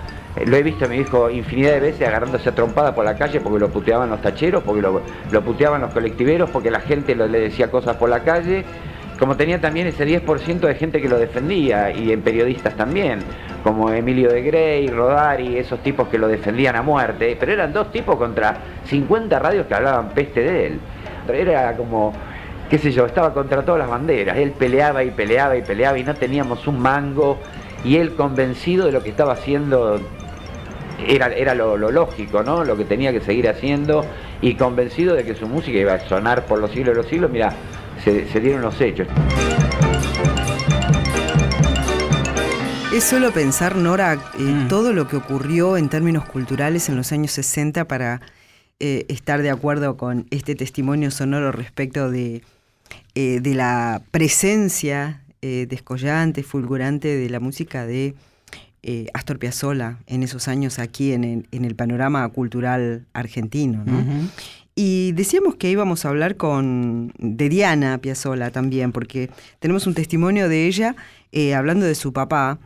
lo 0.46 0.56
he 0.56 0.63
visto 0.63 0.86
a 0.86 0.88
mi 0.88 0.98
hijo 0.98 1.29
infinidad 1.29 1.72
de 1.74 1.79
veces 1.79 2.08
agarrándose 2.08 2.48
a 2.48 2.56
trompada 2.56 2.94
por 2.94 3.03
la 3.03 3.18
calle 3.18 3.41
porque 3.41 3.60
lo 3.60 3.70
puteaban 3.70 4.10
los 4.10 4.22
tacheros, 4.22 4.63
porque 4.63 4.82
lo, 4.82 5.01
puteaban 5.41 5.82
los 5.82 5.91
colectiveros, 5.91 6.50
porque 6.50 6.72
la 6.72 6.79
gente 6.79 7.15
le 7.15 7.27
decía 7.27 7.70
cosas 7.70 7.98
por 7.98 8.10
la 8.10 8.22
calle. 8.22 8.63
Como 9.19 9.35
tenía 9.35 9.59
también 9.59 9.85
ese 9.88 10.07
10% 10.07 10.59
de 10.61 10.75
gente 10.75 11.01
que 11.01 11.09
lo 11.09 11.19
defendía, 11.19 11.91
y 11.91 12.13
en 12.13 12.21
periodistas 12.21 12.75
también, 12.75 13.19
como 13.63 13.91
Emilio 13.91 14.31
de 14.31 14.41
Grey, 14.41 14.88
Rodari, 14.88 15.57
esos 15.57 15.83
tipos 15.83 16.07
que 16.07 16.17
lo 16.17 16.29
defendían 16.29 16.77
a 16.77 16.81
muerte, 16.81 17.35
pero 17.38 17.51
eran 17.51 17.73
dos 17.73 17.91
tipos 17.91 18.15
contra 18.15 18.57
50 18.85 19.38
radios 19.38 19.67
que 19.67 19.73
hablaban 19.75 20.09
peste 20.09 20.41
de 20.41 20.67
él. 20.67 20.79
Era 21.33 21.75
como, 21.75 22.13
qué 22.69 22.77
sé 22.77 22.91
yo, 22.91 23.05
estaba 23.05 23.33
contra 23.33 23.63
todas 23.63 23.79
las 23.79 23.89
banderas. 23.89 24.38
Él 24.38 24.51
peleaba 24.51 25.03
y 25.03 25.11
peleaba 25.11 25.57
y 25.57 25.63
peleaba 25.63 25.99
y 25.99 26.03
no 26.05 26.15
teníamos 26.15 26.65
un 26.65 26.79
mango 26.79 27.39
y 27.83 27.97
él 27.97 28.15
convencido 28.15 28.85
de 28.85 28.93
lo 28.93 29.03
que 29.03 29.09
estaba 29.09 29.33
haciendo 29.33 29.99
era, 31.07 31.27
era 31.27 31.55
lo, 31.55 31.77
lógico, 31.77 32.43
¿no? 32.43 32.63
Lo 32.63 32.75
que 32.75 32.85
tenía 32.85 33.11
que 33.11 33.21
seguir 33.21 33.47
haciendo 33.49 34.05
y 34.41 34.55
convencido 34.55 35.15
de 35.15 35.23
que 35.23 35.35
su 35.35 35.47
música 35.47 35.77
iba 35.77 35.93
a 35.93 35.99
sonar 35.99 36.45
por 36.45 36.59
los 36.59 36.71
siglos 36.71 36.95
de 36.95 37.01
los 37.01 37.07
siglos, 37.07 37.31
mira, 37.31 37.53
se, 38.03 38.39
dieron 38.39 38.62
los 38.62 38.79
hechos. 38.82 39.08
Es 42.94 43.03
solo 43.03 43.32
pensar, 43.32 43.75
Nora, 43.75 44.13
eh, 44.13 44.41
mm. 44.41 44.68
todo 44.68 44.94
lo 44.94 45.08
que 45.08 45.15
ocurrió 45.15 45.77
en 45.77 45.89
términos 45.89 46.25
culturales 46.25 46.89
en 46.89 46.96
los 46.96 47.12
años 47.12 47.32
60 47.32 47.86
para 47.86 48.22
eh, 48.79 49.06
estar 49.10 49.41
de 49.41 49.51
acuerdo 49.51 49.96
con 49.98 50.25
este 50.32 50.56
testimonio 50.56 51.12
sonoro 51.12 51.51
respecto 51.51 52.10
de, 52.10 52.41
eh, 53.15 53.39
de 53.41 53.56
la 53.56 54.01
presencia 54.12 55.22
descollante, 55.41 56.44
fulgurante 56.44 57.15
de 57.15 57.29
la 57.29 57.39
música 57.39 57.86
de 57.86 58.13
eh, 58.82 59.08
Astor 59.13 59.39
Piazzolla 59.39 59.98
en 60.08 60.24
esos 60.24 60.48
años 60.48 60.79
aquí 60.79 61.12
en 61.12 61.46
el, 61.51 61.75
panorama 61.75 62.27
cultural 62.29 63.06
argentino. 63.12 63.84
Y 64.81 65.12
decíamos 65.12 65.55
que 65.55 65.69
íbamos 65.69 66.05
a 66.05 66.07
hablar 66.07 66.38
con 66.38 67.12
de 67.17 67.50
Diana 67.50 67.98
Piazzolla 67.98 68.50
también, 68.50 68.93
porque 68.93 69.29
tenemos 69.59 69.86
un 69.88 69.93
testimonio 69.93 70.48
de 70.48 70.67
ella 70.67 70.95
eh, 71.33 71.53
hablando 71.53 71.86
de 71.86 71.95
su 71.95 72.13
papá, 72.13 72.59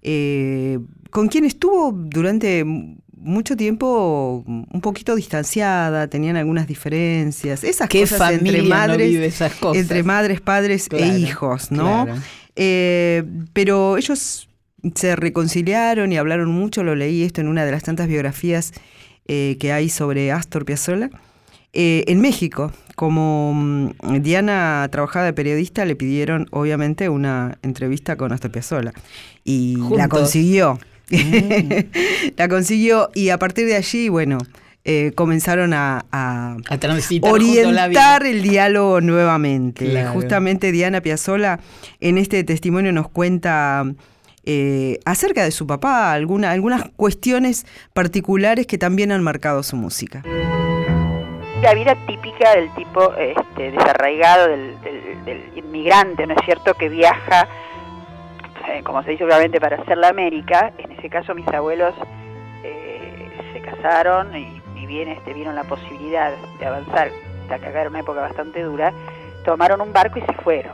eh, 0.00 0.78
con 1.10 1.28
quien 1.28 1.44
estuvo 1.44 1.92
durante 1.92 2.64
mucho 2.64 3.58
tiempo 3.58 4.42
un 4.46 4.80
poquito 4.80 5.14
distanciada, 5.14 6.08
tenían 6.08 6.36
algunas 6.36 6.66
diferencias, 6.66 7.62
esas 7.62 7.90
cosas 7.90 8.32
entre 8.32 8.62
madres, 8.62 9.42
entre 9.74 10.02
madres, 10.02 10.40
padres 10.40 10.88
e 10.90 11.18
hijos, 11.18 11.70
¿no? 11.70 12.06
pero 13.52 13.98
ellos 13.98 14.48
se 14.94 15.14
reconciliaron 15.14 16.10
y 16.10 16.16
hablaron 16.16 16.50
mucho, 16.52 16.82
lo 16.82 16.94
leí 16.94 17.22
esto 17.22 17.42
en 17.42 17.48
una 17.48 17.66
de 17.66 17.72
las 17.72 17.82
tantas 17.82 18.08
biografías 18.08 18.72
eh, 19.28 19.58
que 19.60 19.72
hay 19.74 19.90
sobre 19.90 20.32
Astor 20.32 20.64
Piazzolla. 20.64 21.10
Eh, 21.72 22.04
en 22.08 22.20
México, 22.20 22.72
como 22.96 23.52
mm, 23.54 24.20
Diana 24.20 24.88
trabajaba 24.90 25.24
de 25.26 25.32
periodista, 25.32 25.84
le 25.84 25.94
pidieron 25.94 26.48
obviamente 26.50 27.08
una 27.08 27.58
entrevista 27.62 28.16
con 28.16 28.32
Astor 28.32 28.50
Piazzolla 28.50 28.92
y 29.44 29.76
la 29.96 30.08
consiguió. 30.08 30.78
Mm. 31.10 31.74
la 32.36 32.48
consiguió 32.48 33.10
y 33.14 33.28
a 33.28 33.38
partir 33.38 33.66
de 33.66 33.76
allí, 33.76 34.08
bueno, 34.08 34.38
eh, 34.84 35.12
comenzaron 35.14 35.74
a, 35.74 36.06
orientar 37.22 38.24
el 38.24 38.42
diálogo 38.42 39.00
nuevamente. 39.00 40.06
Justamente 40.06 40.72
Diana 40.72 41.02
Piazzolla 41.02 41.60
en 42.00 42.16
este 42.16 42.42
testimonio 42.44 42.90
nos 42.90 43.08
cuenta 43.08 43.84
eh, 44.44 44.98
acerca 45.04 45.44
de 45.44 45.50
su 45.50 45.66
papá, 45.66 46.12
algunas 46.12 46.84
cuestiones 46.96 47.66
particulares 47.92 48.66
que 48.66 48.78
también 48.78 49.12
han 49.12 49.22
marcado 49.22 49.62
su 49.62 49.76
música. 49.76 50.22
La 51.62 51.74
vida 51.74 51.94
típica 52.06 52.54
del 52.54 52.72
tipo 52.74 53.14
este, 53.14 53.70
desarraigado, 53.70 54.48
del, 54.48 55.52
inmigrante, 55.54 56.26
¿no 56.26 56.34
es 56.34 56.44
cierto?, 56.44 56.74
que 56.74 56.88
viaja, 56.88 57.46
eh, 58.68 58.82
como 58.82 59.02
se 59.02 59.10
dice 59.10 59.24
obviamente, 59.24 59.60
para 59.60 59.76
hacer 59.76 59.98
la 59.98 60.08
América. 60.08 60.72
En 60.78 60.92
ese 60.92 61.10
caso 61.10 61.34
mis 61.34 61.46
abuelos 61.48 61.94
eh, 62.64 63.30
se 63.52 63.60
casaron 63.60 64.34
y, 64.36 64.62
y 64.76 64.86
bien 64.86 65.08
este, 65.08 65.34
vieron 65.34 65.54
la 65.54 65.64
posibilidad 65.64 66.32
de 66.58 66.66
avanzar, 66.66 67.10
hasta 67.42 67.58
que 67.58 67.66
acá 67.66 67.80
era 67.80 67.90
una 67.90 68.00
época 68.00 68.20
bastante 68.20 68.62
dura, 68.62 68.92
tomaron 69.44 69.80
un 69.80 69.92
barco 69.92 70.18
y 70.18 70.22
se 70.22 70.32
fueron. 70.42 70.72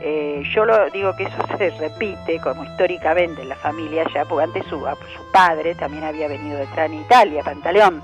Eh, 0.00 0.42
yo 0.54 0.64
lo 0.64 0.90
digo 0.90 1.16
que 1.16 1.24
eso 1.24 1.36
se 1.56 1.70
repite 1.70 2.38
como 2.40 2.64
históricamente 2.64 3.42
en 3.42 3.48
la 3.48 3.56
familia 3.56 4.04
ya, 4.14 4.24
porque 4.24 4.44
antes 4.44 4.64
su, 4.66 4.78
su 4.78 5.32
padre 5.32 5.74
también 5.74 6.04
había 6.04 6.28
venido 6.28 6.58
detrás 6.58 6.86
en 6.86 6.94
Italia, 7.00 7.42
Pantaleón, 7.42 8.02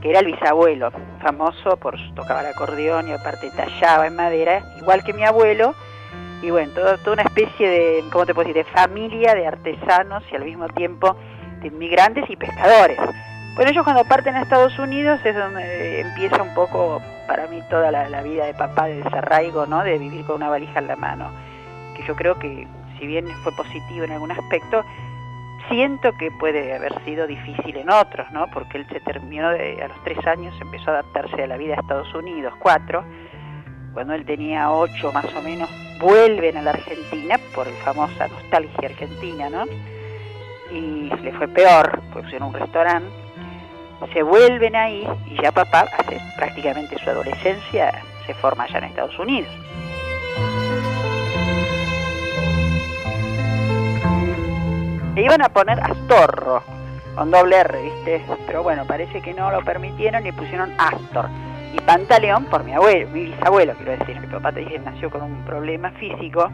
que 0.00 0.10
era 0.10 0.20
el 0.20 0.26
bisabuelo, 0.26 0.92
famoso 1.20 1.76
por 1.76 1.96
tocar 2.14 2.44
el 2.44 2.52
acordeón 2.52 3.08
y 3.08 3.12
aparte 3.12 3.50
tallaba 3.50 4.06
en 4.06 4.16
madera, 4.16 4.62
igual 4.78 5.02
que 5.02 5.12
mi 5.12 5.24
abuelo, 5.24 5.74
y 6.42 6.50
bueno, 6.50 6.72
toda, 6.72 6.98
una 7.12 7.22
especie 7.22 7.68
de, 7.68 8.04
¿cómo 8.12 8.24
te 8.24 8.34
puedo 8.34 8.48
decir?, 8.48 8.64
de 8.64 8.70
familia 8.70 9.34
de 9.34 9.46
artesanos 9.46 10.22
y 10.30 10.36
al 10.36 10.44
mismo 10.44 10.68
tiempo 10.68 11.16
de 11.60 11.68
inmigrantes 11.68 12.24
y 12.30 12.36
pescadores. 12.36 12.98
Bueno, 13.56 13.72
ellos 13.72 13.82
cuando 13.82 14.04
parten 14.04 14.36
a 14.36 14.42
Estados 14.42 14.78
Unidos 14.78 15.18
es 15.24 15.34
donde 15.34 16.00
empieza 16.00 16.40
un 16.40 16.54
poco 16.54 17.02
para 17.26 17.48
mí 17.48 17.60
toda 17.68 17.90
la, 17.90 18.22
vida 18.22 18.46
de 18.46 18.54
papá 18.54 18.86
de 18.86 19.02
desarraigo, 19.02 19.66
¿no? 19.66 19.82
De 19.82 19.98
vivir 19.98 20.24
con 20.24 20.36
una 20.36 20.48
valija 20.48 20.78
en 20.78 20.86
la 20.86 20.94
mano. 20.94 21.32
Que 21.96 22.04
yo 22.04 22.14
creo 22.14 22.38
que, 22.38 22.68
si 22.98 23.06
bien 23.08 23.26
fue 23.42 23.52
positivo 23.56 24.04
en 24.04 24.12
algún 24.12 24.30
aspecto, 24.30 24.84
siento 25.68 26.12
que 26.16 26.30
puede 26.30 26.74
haber 26.74 26.92
sido 27.04 27.26
difícil 27.26 27.76
en 27.76 27.90
otros, 27.90 28.30
¿no? 28.32 28.46
Porque 28.50 28.78
él 28.78 28.86
se 28.90 29.00
terminó 29.00 29.50
de, 29.50 29.82
a 29.82 29.88
los 29.88 30.04
tres 30.04 30.18
años, 30.26 30.54
empezó 30.60 30.90
a 30.90 30.94
adaptarse 30.94 31.42
a 31.42 31.46
la 31.46 31.56
vida 31.56 31.74
de 31.74 31.80
Estados 31.80 32.14
Unidos, 32.14 32.54
cuatro. 32.58 33.04
Cuando 33.94 34.14
él 34.14 34.24
tenía 34.24 34.70
ocho 34.70 35.12
más 35.12 35.32
o 35.34 35.42
menos, 35.42 35.68
vuelven 36.00 36.56
a 36.56 36.62
la 36.62 36.70
Argentina 36.70 37.36
por 37.54 37.66
el 37.66 37.74
famosa 37.74 38.28
nostalgia 38.28 38.88
argentina, 38.88 39.48
¿no? 39.50 39.64
Y 40.70 41.10
le 41.22 41.32
fue 41.32 41.48
peor, 41.48 42.02
pues 42.12 42.32
en 42.32 42.42
un 42.42 42.52
restaurante 42.52 43.28
se 44.12 44.22
vuelven 44.22 44.76
ahí 44.76 45.06
y 45.26 45.42
ya 45.42 45.52
papá 45.52 45.86
hace 45.98 46.20
prácticamente 46.36 46.96
su 46.98 47.10
adolescencia, 47.10 48.02
se 48.26 48.34
forma 48.34 48.64
allá 48.64 48.78
en 48.78 48.84
Estados 48.84 49.18
Unidos. 49.18 49.50
Le 55.18 55.24
iban 55.24 55.42
a 55.42 55.48
poner 55.48 55.80
Astorro, 55.80 56.62
con 57.16 57.32
doble 57.32 57.56
R, 57.56 57.82
¿viste? 57.82 58.24
Pero 58.46 58.62
bueno, 58.62 58.84
parece 58.86 59.20
que 59.20 59.34
no 59.34 59.50
lo 59.50 59.64
permitieron 59.64 60.24
y 60.24 60.30
pusieron 60.30 60.72
Astor. 60.78 61.28
Y 61.72 61.80
Pantaleón 61.80 62.44
por 62.44 62.62
mi 62.62 62.72
abuelo, 62.72 63.08
mi 63.08 63.24
bisabuelo, 63.24 63.74
quiero 63.74 63.96
decir. 63.98 64.20
Mi 64.20 64.28
papá 64.28 64.52
te 64.52 64.60
dije 64.60 64.78
nació 64.78 65.10
con 65.10 65.22
un 65.22 65.44
problema 65.44 65.90
físico, 65.90 66.48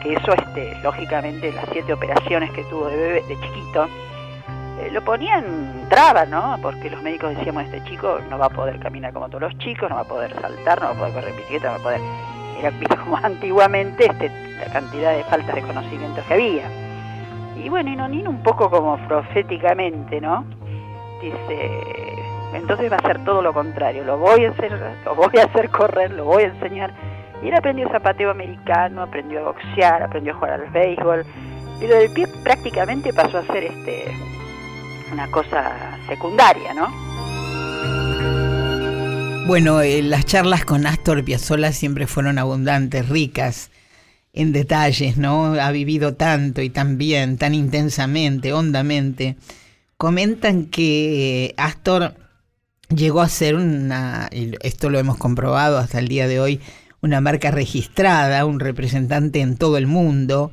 que 0.00 0.12
eso, 0.12 0.32
este, 0.32 0.78
lógicamente, 0.84 1.50
las 1.50 1.64
siete 1.72 1.92
operaciones 1.92 2.52
que 2.52 2.62
tuvo 2.66 2.86
de 2.86 2.96
bebé, 2.96 3.22
de 3.26 3.34
chiquito, 3.40 3.88
eh, 4.80 4.90
lo 4.92 5.02
ponían 5.02 5.88
traba, 5.88 6.24
¿no? 6.24 6.56
Porque 6.62 6.88
los 6.88 7.02
médicos 7.02 7.36
decíamos, 7.36 7.64
este 7.64 7.82
chico 7.82 8.20
no 8.30 8.38
va 8.38 8.46
a 8.46 8.50
poder 8.50 8.78
caminar 8.78 9.12
como 9.12 9.26
todos 9.26 9.42
los 9.42 9.58
chicos, 9.58 9.90
no 9.90 9.96
va 9.96 10.02
a 10.02 10.04
poder 10.04 10.32
saltar, 10.40 10.80
no 10.80 10.86
va 10.86 10.92
a 10.92 10.98
poder 10.98 11.14
correr 11.14 11.32
bicicleta, 11.32 11.66
no 11.66 11.72
va 11.72 11.80
a 11.80 11.82
poder... 11.82 12.00
Era 12.60 12.96
como 12.96 13.16
antiguamente 13.24 14.06
este, 14.06 14.28
la 14.60 14.72
cantidad 14.72 15.16
de 15.16 15.24
faltas 15.24 15.56
de 15.56 15.62
conocimientos 15.62 16.24
que 16.26 16.34
había. 16.34 16.81
Y 17.64 17.68
bueno, 17.68 17.90
y 17.90 17.96
Nonino 17.96 18.30
un 18.30 18.42
poco 18.42 18.68
como 18.70 18.96
proféticamente, 19.06 20.20
¿no? 20.20 20.44
Dice, 21.20 21.70
entonces 22.54 22.90
va 22.90 22.96
a 22.96 23.02
ser 23.06 23.24
todo 23.24 23.40
lo 23.40 23.52
contrario, 23.52 24.04
lo 24.04 24.18
voy 24.18 24.44
a 24.44 24.50
hacer, 24.50 24.72
lo 25.04 25.14
voy 25.14 25.38
a 25.38 25.44
hacer 25.44 25.70
correr, 25.70 26.10
lo 26.10 26.24
voy 26.24 26.42
a 26.42 26.46
enseñar. 26.46 26.92
Y 27.42 27.48
él 27.48 27.54
aprendió 27.54 27.88
zapateo 27.88 28.30
americano, 28.30 29.02
aprendió 29.02 29.40
a 29.40 29.42
boxear, 29.44 30.02
aprendió 30.02 30.32
a 30.32 30.36
jugar 30.36 30.52
al 30.52 30.70
béisbol. 30.70 31.24
Y 31.80 31.86
lo 31.86 31.96
del 31.96 32.12
pie 32.12 32.26
prácticamente 32.42 33.12
pasó 33.12 33.38
a 33.38 33.42
ser 33.44 33.64
este 33.64 34.12
una 35.12 35.30
cosa 35.30 35.98
secundaria, 36.08 36.72
¿no? 36.74 36.88
Bueno, 39.46 39.80
eh, 39.82 40.02
las 40.02 40.24
charlas 40.24 40.64
con 40.64 40.86
Astor 40.86 41.24
Piazzolla 41.24 41.72
siempre 41.72 42.06
fueron 42.06 42.38
abundantes, 42.38 43.08
ricas 43.08 43.71
en 44.32 44.52
detalles, 44.52 45.16
¿no? 45.16 45.54
Ha 45.54 45.70
vivido 45.72 46.14
tanto 46.14 46.62
y 46.62 46.70
tan 46.70 46.98
bien, 46.98 47.36
tan 47.38 47.54
intensamente, 47.54 48.52
hondamente. 48.52 49.36
Comentan 49.96 50.66
que 50.66 51.54
Astor 51.56 52.14
llegó 52.88 53.20
a 53.20 53.28
ser 53.28 53.54
una, 53.54 54.28
esto 54.32 54.90
lo 54.90 54.98
hemos 54.98 55.16
comprobado 55.16 55.78
hasta 55.78 55.98
el 55.98 56.08
día 56.08 56.26
de 56.26 56.40
hoy, 56.40 56.60
una 57.00 57.20
marca 57.20 57.50
registrada, 57.50 58.46
un 58.46 58.60
representante 58.60 59.40
en 59.40 59.56
todo 59.56 59.76
el 59.76 59.86
mundo. 59.86 60.52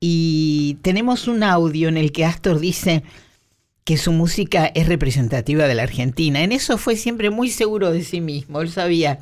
Y 0.00 0.78
tenemos 0.82 1.28
un 1.28 1.42
audio 1.42 1.88
en 1.88 1.96
el 1.96 2.12
que 2.12 2.24
Astor 2.24 2.60
dice, 2.60 3.02
que 3.84 3.98
su 3.98 4.12
música 4.12 4.66
es 4.74 4.88
representativa 4.88 5.68
de 5.68 5.74
la 5.74 5.82
Argentina. 5.82 6.42
En 6.42 6.52
eso 6.52 6.78
fue 6.78 6.96
siempre 6.96 7.30
muy 7.30 7.50
seguro 7.50 7.92
de 7.92 8.02
sí 8.02 8.20
mismo. 8.20 8.62
Él 8.62 8.70
sabía 8.70 9.20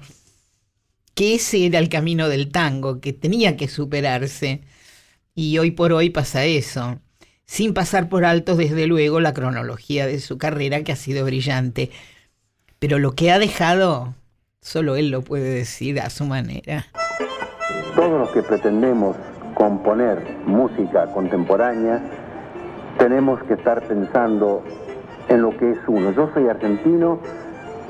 que 1.15 1.35
ese 1.35 1.67
era 1.67 1.79
el 1.79 1.89
camino 1.89 2.29
del 2.29 2.51
tango, 2.51 3.01
que 3.01 3.13
tenía 3.13 3.57
que 3.57 3.69
superarse. 3.69 4.63
Y 5.35 5.59
hoy 5.59 5.71
por 5.71 5.93
hoy 5.93 6.11
pasa 6.11 6.45
eso, 6.45 6.99
sin 7.45 7.75
pasar 7.75 8.09
por 8.09 8.25
alto, 8.25 8.57
desde 8.57 8.87
luego, 8.87 9.21
la 9.21 9.35
cronología 9.35 10.07
de 10.07 10.21
su 10.21 10.39
carrera, 10.39 10.83
que 10.85 10.93
ha 10.93 10.97
sido 10.97 11.25
brillante. 11.25 11.91
Pero 12.79 12.99
lo 12.99 13.13
que 13.13 13.31
ha 13.31 13.39
dejado, 13.39 14.15
solo 14.61 14.97
él 14.97 15.11
lo 15.11 15.23
puede 15.23 15.51
decir 15.51 16.01
a 16.01 16.11
su 16.11 16.25
manera. 16.25 16.87
Todos 17.95 18.21
los 18.21 18.31
que 18.31 18.43
pretendemos 18.43 19.17
componer 19.55 20.39
música 20.47 21.07
contemporánea, 21.13 22.03
tenemos 22.99 23.43
que 23.45 23.55
estar 23.55 23.87
pensando 23.87 24.65
en 25.29 25.43
lo 25.43 25.57
que 25.57 25.71
es 25.71 25.79
uno. 25.87 26.13
Yo 26.13 26.31
soy 26.35 26.49
argentino 26.49 27.21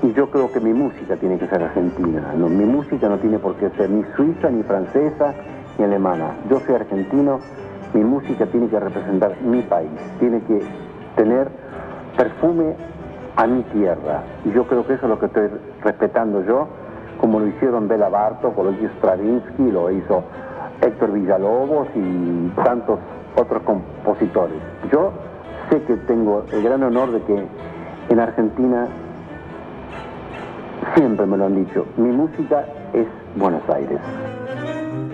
y 0.03 0.13
yo 0.15 0.29
creo 0.31 0.51
que 0.51 0.61
mi 0.61 0.73
música 0.73 1.17
tiene 1.17 1.39
que 1.39 1.47
ser 1.47 1.63
argentina. 1.63 2.33
mi 2.37 2.65
música 2.65 3.09
no 3.09 3.19
tiene 3.19 3.39
por 3.39 3.55
qué 3.55 3.71
ser 3.71 3.89
ni 3.89 4.05
suiza, 4.17 4.51
ni 4.51 4.63
francesa, 4.65 5.33
ni 5.79 5.85
alemana. 5.85 6.33
Yo 6.51 6.61
soy 6.61 6.75
argentino, 6.75 7.39
mi 7.95 8.03
música 8.03 8.47
tiene 8.47 8.69
que 8.69 8.81
representar 8.81 9.41
mi 9.43 9.63
país, 9.63 9.91
tiene 10.19 10.43
que 10.43 10.61
tener 11.15 11.49
perfume 12.17 12.75
a 13.37 13.47
mi 13.47 13.63
tierra. 13.65 14.23
Y 14.45 14.51
yo 14.51 14.67
creo 14.67 14.85
que 14.85 14.95
eso 14.95 15.07
es 15.07 15.09
lo 15.09 15.19
que 15.21 15.27
estoy 15.27 15.49
respetando 15.83 16.45
yo, 16.45 16.67
como 17.21 17.39
lo 17.39 17.47
hicieron 17.47 17.87
Bela 17.87 18.09
Bartok, 18.09 18.59
o 18.59 18.65
lo 18.65 18.73
hizo 18.73 18.89
Stravinsky, 18.99 19.71
lo 19.71 19.89
hizo 19.91 20.25
Héctor 20.81 21.13
Villalobos 21.13 21.87
y 21.95 22.49
tantos 22.65 22.99
otros 23.37 23.63
compositores. 23.63 24.59
Yo 24.91 25.13
sé 25.71 25.81
que 25.83 25.97
tengo 25.97 26.45
el 26.53 26.63
gran 26.65 26.83
honor 26.83 27.13
de 27.13 27.23
que 27.23 27.47
en 28.09 28.19
Argentina 28.19 28.89
siempre 30.95 31.27
me 31.27 31.37
lo 31.37 31.47
han 31.47 31.65
dicho, 31.65 31.87
mi 31.97 32.09
música 32.09 32.67
es 32.93 33.07
Buenos 33.37 33.63
Aires. 33.69 33.99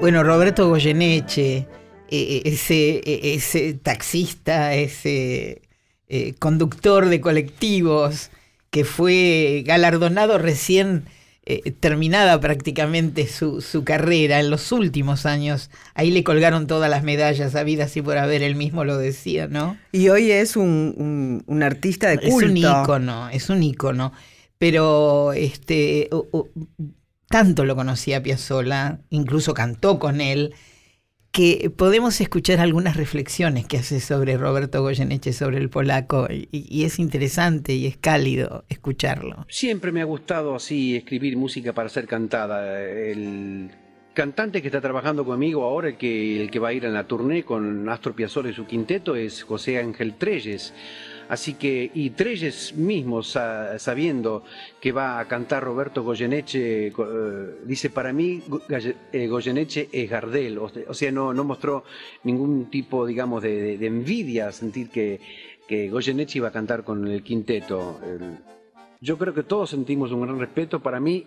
Bueno, 0.01 0.23
Roberto 0.23 0.69
Goyeneche, 0.69 1.57
eh, 1.57 1.67
eh, 2.11 2.43
ese, 2.45 2.99
eh, 2.99 3.35
ese 3.35 3.75
taxista, 3.75 4.75
ese 4.75 5.63
conductor 6.39 7.07
de 7.07 7.21
colectivos 7.21 8.31
que 8.71 8.85
fue 8.85 9.63
galardonado 9.67 10.39
recién 10.39 11.05
eh, 11.51 11.71
terminada 11.71 12.39
prácticamente 12.41 13.27
su, 13.27 13.63
su, 13.63 13.83
carrera 13.83 14.39
en 14.39 14.51
los 14.51 14.71
últimos 14.71 15.25
años. 15.25 15.71
Ahí 15.95 16.11
le 16.11 16.23
colgaron 16.23 16.67
todas 16.67 16.91
las 16.91 17.05
medallas 17.05 17.55
habidas 17.55 17.97
y 17.97 18.03
por 18.03 18.19
haber, 18.19 18.43
él 18.43 18.55
mismo 18.55 18.85
lo 18.85 18.99
decía, 18.99 19.47
¿no? 19.49 19.79
Y 19.91 20.11
hoy 20.11 20.31
es 20.31 20.59
un, 20.59 21.43
un, 21.47 21.63
artista 21.63 22.11
de 22.11 22.19
culto. 22.19 22.45
Es 22.45 22.51
un 22.51 22.57
ícono, 22.59 23.31
es 23.31 23.49
un 23.49 23.63
ícono. 23.63 24.13
Pero 24.59 25.33
este, 25.33 26.11
tanto 27.29 27.65
lo 27.65 27.77
conocía 27.77 28.23
Piazzolla, 28.23 29.01
incluso 29.11 29.55
cantó 29.55 29.99
con 29.99 30.21
él 30.21 30.55
que 31.31 31.71
podemos 31.71 32.21
escuchar 32.21 32.59
algunas 32.59 32.97
reflexiones 32.97 33.67
que 33.67 33.79
hace 33.79 34.01
sobre 34.01 34.37
Roberto 34.37 34.83
Goyeneche, 34.83 35.33
sobre 35.33 35.59
el 35.59 35.69
polaco, 35.69 36.27
y, 36.31 36.85
es 36.85 36.99
interesante 36.99 37.75
y 37.75 37.87
es 37.87 37.97
cálido 37.97 38.65
escucharlo. 38.69 39.47
Siempre 39.49 39.93
me 39.93 40.01
ha 40.01 40.05
gustado 40.05 40.55
así 40.55 40.97
escribir 40.97 41.37
música 41.37 41.73
para 41.73 41.89
ser 41.91 42.07
cantada. 42.07 42.83
El 42.83 43.71
cantante 44.15 44.63
que 44.63 44.69
está 44.69 44.81
trabajando 44.81 45.25
conmigo 45.25 45.65
ahora, 45.65 45.89
el 45.89 45.97
que, 45.97 46.43
el 46.43 46.51
que 46.51 46.59
va 46.59 46.69
a 46.69 46.73
ir 46.73 46.85
en 46.85 46.95
la 46.95 47.05
tournée 47.05 47.45
con 47.45 47.89
Astro 47.89 48.17
Piazzolla 48.17 48.51
y 48.51 48.55
su 48.55 48.67
quinteto, 48.67 49.15
es 49.15 49.43
José 49.43 49.79
Ángel 49.79 50.15
Treyes. 50.15 50.73
Así 51.29 51.55
que, 51.55 51.91
y 51.93 52.11
Treyes 52.11 52.75
mismo, 52.75 53.23
sabiendo 53.23 54.45
que 54.81 54.93
va 54.93 55.21
a 55.21 55.29
cantar 55.29 55.63
Roberto 55.63 56.03
Goyeneche, 56.03 56.89
eh, 56.89 56.93
dice, 57.65 57.91
para 57.91 58.13
mí 58.13 58.43
eh, 59.13 59.27
Goyeneche 59.27 59.89
es 59.93 60.09
Gardel, 60.09 60.59
o 60.59 60.95
sea, 60.95 61.13
no, 61.13 61.35
no 61.35 61.45
mostró 61.45 61.85
ningún 62.25 62.71
tipo, 62.71 63.07
digamos, 63.07 63.43
de, 63.43 63.75
envidia 63.75 64.53
sentir 64.53 64.89
que, 64.89 65.21
que 65.67 65.91
Goyeneche 65.91 66.39
iba 66.39 66.49
a 66.49 66.53
cantar 66.53 66.83
con 66.83 67.07
el 67.07 67.23
quinteto. 67.23 68.01
Yo 69.01 69.17
creo 69.17 69.33
que 69.33 69.45
todos 69.45 69.71
sentimos 69.71 70.11
un 70.11 70.23
gran 70.23 70.39
respeto. 70.41 70.81
Para 70.81 70.99
mí, 70.99 71.25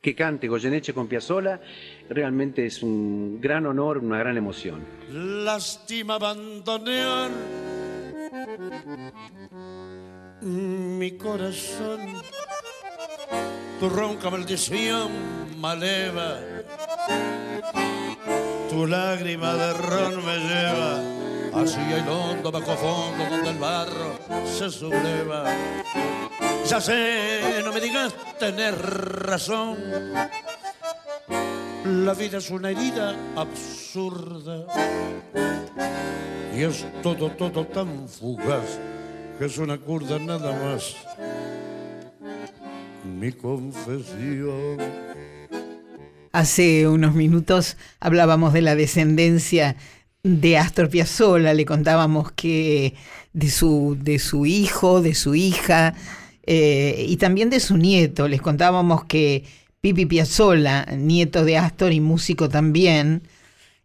que 0.00 0.14
cante 0.14 0.48
Goyeneche 0.48 0.92
con 0.92 1.08
Piazzolla 1.08 1.60
realmente 2.08 2.66
es 2.66 2.82
un 2.82 3.40
gran 3.40 3.66
honor, 3.66 3.98
una 3.98 4.18
gran 4.18 4.36
emoción. 4.36 4.84
Lástima 5.10 6.14
abandonar 6.16 7.30
mi 10.40 11.16
corazón. 11.16 12.00
Tu 13.80 13.88
ronca 13.88 14.30
maldición 14.30 15.10
maleva, 15.60 16.38
tu 18.68 18.86
lágrima 18.86 19.54
de 19.54 19.72
ron 19.74 20.26
me 20.26 20.36
lleva 20.38 21.62
hacia 21.62 21.98
el 21.98 22.08
hondo 22.08 22.50
bajo 22.50 22.76
fondo 22.76 23.24
donde 23.30 23.50
el 23.50 23.58
barro 23.58 24.18
se 24.44 24.68
subleva. 24.70 25.44
Ya 26.66 26.80
sé, 26.80 27.62
no 27.64 27.72
me 27.72 27.80
digas 27.80 28.12
tener 28.38 28.74
razón. 28.74 29.76
La 31.84 32.14
vida 32.14 32.38
es 32.38 32.50
una 32.50 32.70
herida 32.70 33.14
absurda 33.36 33.77
y 36.54 36.62
es 36.62 36.86
todo, 37.02 37.30
todo 37.30 37.64
tan 37.66 38.06
fugaz 38.06 38.78
que 39.38 39.46
es 39.46 39.56
una 39.56 39.78
curda 39.78 40.18
nada 40.18 40.52
más. 40.62 40.94
Mi 43.18 43.32
confesión. 43.32 44.76
Hace 46.32 46.86
unos 46.86 47.14
minutos 47.14 47.78
hablábamos 47.98 48.52
de 48.52 48.60
la 48.60 48.74
descendencia 48.74 49.76
de 50.22 50.58
Astor 50.58 50.90
Piazzolla, 50.90 51.54
le 51.54 51.64
contábamos 51.64 52.30
que 52.32 52.94
de 53.32 53.48
su, 53.48 53.96
de 53.98 54.18
su 54.18 54.44
hijo, 54.44 55.00
de 55.00 55.14
su 55.14 55.34
hija 55.34 55.94
eh, 56.42 57.06
y 57.08 57.16
también 57.16 57.48
de 57.48 57.60
su 57.60 57.78
nieto. 57.78 58.28
Les 58.28 58.42
contábamos 58.42 59.04
que 59.06 59.44
Pipi 59.80 60.04
Piazzolla, 60.04 60.84
nieto 60.96 61.44
de 61.46 61.56
Astor 61.56 61.92
y 61.92 62.00
músico 62.00 62.50
también, 62.50 63.22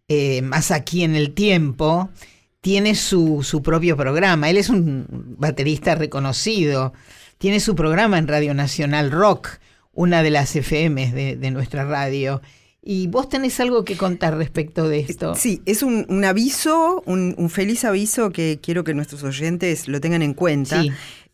eh, 0.07 0.41
más 0.41 0.71
aquí 0.71 1.03
en 1.03 1.15
el 1.15 1.33
tiempo, 1.33 2.09
tiene 2.61 2.95
su, 2.95 3.43
su, 3.43 3.61
propio 3.61 3.97
programa. 3.97 4.49
Él 4.49 4.57
es 4.57 4.69
un 4.69 5.35
baterista 5.37 5.95
reconocido. 5.95 6.93
Tiene 7.37 7.59
su 7.59 7.75
programa 7.75 8.17
en 8.17 8.27
Radio 8.27 8.53
Nacional 8.53 9.11
Rock, 9.11 9.59
una 9.91 10.23
de 10.23 10.29
las 10.29 10.55
FM 10.55 11.11
de, 11.11 11.35
de 11.35 11.51
nuestra 11.51 11.83
radio. 11.83 12.41
¿Y 12.85 13.07
vos 13.07 13.29
tenés 13.29 13.61
algo 13.61 13.85
que 13.85 13.95
contar 13.95 14.35
respecto 14.35 14.89
de 14.89 14.99
esto? 14.99 15.35
Sí, 15.35 15.61
es 15.65 15.83
un, 15.83 16.25
aviso, 16.25 17.01
un, 17.05 17.49
feliz 17.49 17.85
aviso 17.85 18.31
que 18.31 18.59
quiero 18.61 18.83
que 18.83 18.93
nuestros 18.93 19.23
oyentes 19.23 19.87
lo 19.87 20.01
tengan 20.01 20.21
en 20.21 20.33
cuenta. 20.33 20.83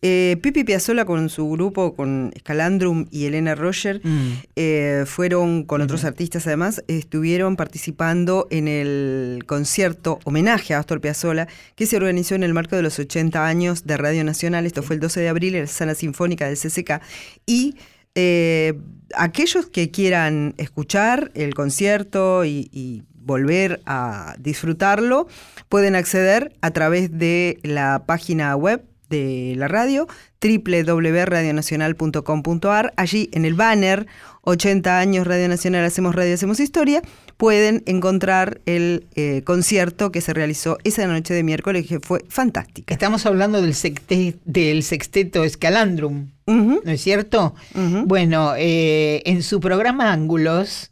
Eh, 0.01 0.38
Pipi 0.41 0.63
Piazzola 0.63 1.03
con 1.03 1.29
su 1.29 1.49
grupo, 1.49 1.93
con 1.93 2.31
Scalandrum 2.39 3.07
y 3.12 3.25
Elena 3.25 3.53
Roger, 3.55 3.99
mm. 4.01 4.31
eh, 4.55 5.03
fueron 5.05 5.63
con 5.63 5.81
otros 5.81 6.05
artistas 6.05 6.47
además, 6.47 6.83
estuvieron 6.88 7.57
participando 7.57 8.47
en 8.49 8.69
el 8.69 9.43
concierto 9.45 10.19
homenaje 10.23 10.73
a 10.73 10.79
Astor 10.79 11.01
Piazzolla 11.01 11.47
que 11.75 11.85
se 11.85 11.97
organizó 11.97 12.35
en 12.35 12.43
el 12.43 12.53
marco 12.53 12.77
de 12.77 12.81
los 12.81 12.97
80 12.97 13.45
años 13.45 13.85
de 13.85 13.97
Radio 13.97 14.23
Nacional. 14.23 14.65
Esto 14.65 14.83
fue 14.83 14.95
el 14.95 15.01
12 15.01 15.19
de 15.19 15.29
abril 15.29 15.55
en 15.55 15.62
la 15.62 15.67
sala 15.67 15.95
sinfónica 15.95 16.47
del 16.47 16.57
CCK. 16.57 17.01
Y 17.45 17.75
eh, 18.15 18.79
aquellos 19.15 19.67
que 19.67 19.91
quieran 19.91 20.53
escuchar 20.57 21.31
el 21.33 21.53
concierto 21.53 22.45
y 22.45 23.03
volver 23.29 23.81
a 23.85 24.35
disfrutarlo, 24.39 25.27
pueden 25.69 25.95
acceder 25.95 26.55
a 26.62 26.71
través 26.71 27.17
de 27.17 27.59
la 27.63 28.03
página 28.07 28.55
web 28.55 28.83
de 29.10 29.56
la 29.58 29.67
radio, 29.67 30.08
www.radionacional.com.ar. 30.41 32.93
Allí 32.95 33.30
en 33.34 33.43
el 33.45 33.56
banner 33.56 34.08
80 34.43 35.00
años 35.00 35.28
Radio 35.28 35.48
Nacional 35.48 35.86
Hacemos 35.86 36.15
Radio, 36.15 36.34
Hacemos 36.34 36.60
Historia, 36.60 37.02
pueden 37.38 37.84
encontrar 37.86 38.62
el 38.65 39.06
eh, 39.15 39.43
concierto 39.45 40.12
que 40.12 40.22
se 40.22 40.34
realizó 40.34 40.78
esa 40.84 41.06
noche 41.08 41.34
de 41.34 41.43
miércoles, 41.43 41.88
que 41.88 42.00
fue 42.00 42.24
fantástica. 42.28 42.93
Estamos 42.93 43.26
hablando 43.26 43.62
del, 43.62 43.76
del 44.45 44.84
sexteto 44.84 45.43
Escalandrum, 45.43 46.30
¿no 46.45 46.82
es 46.86 47.02
cierto? 47.02 47.54
Bueno, 48.06 48.54
eh, 48.58 49.22
en 49.26 49.43
su 49.43 49.60
programa 49.60 50.12
Ángulos, 50.12 50.91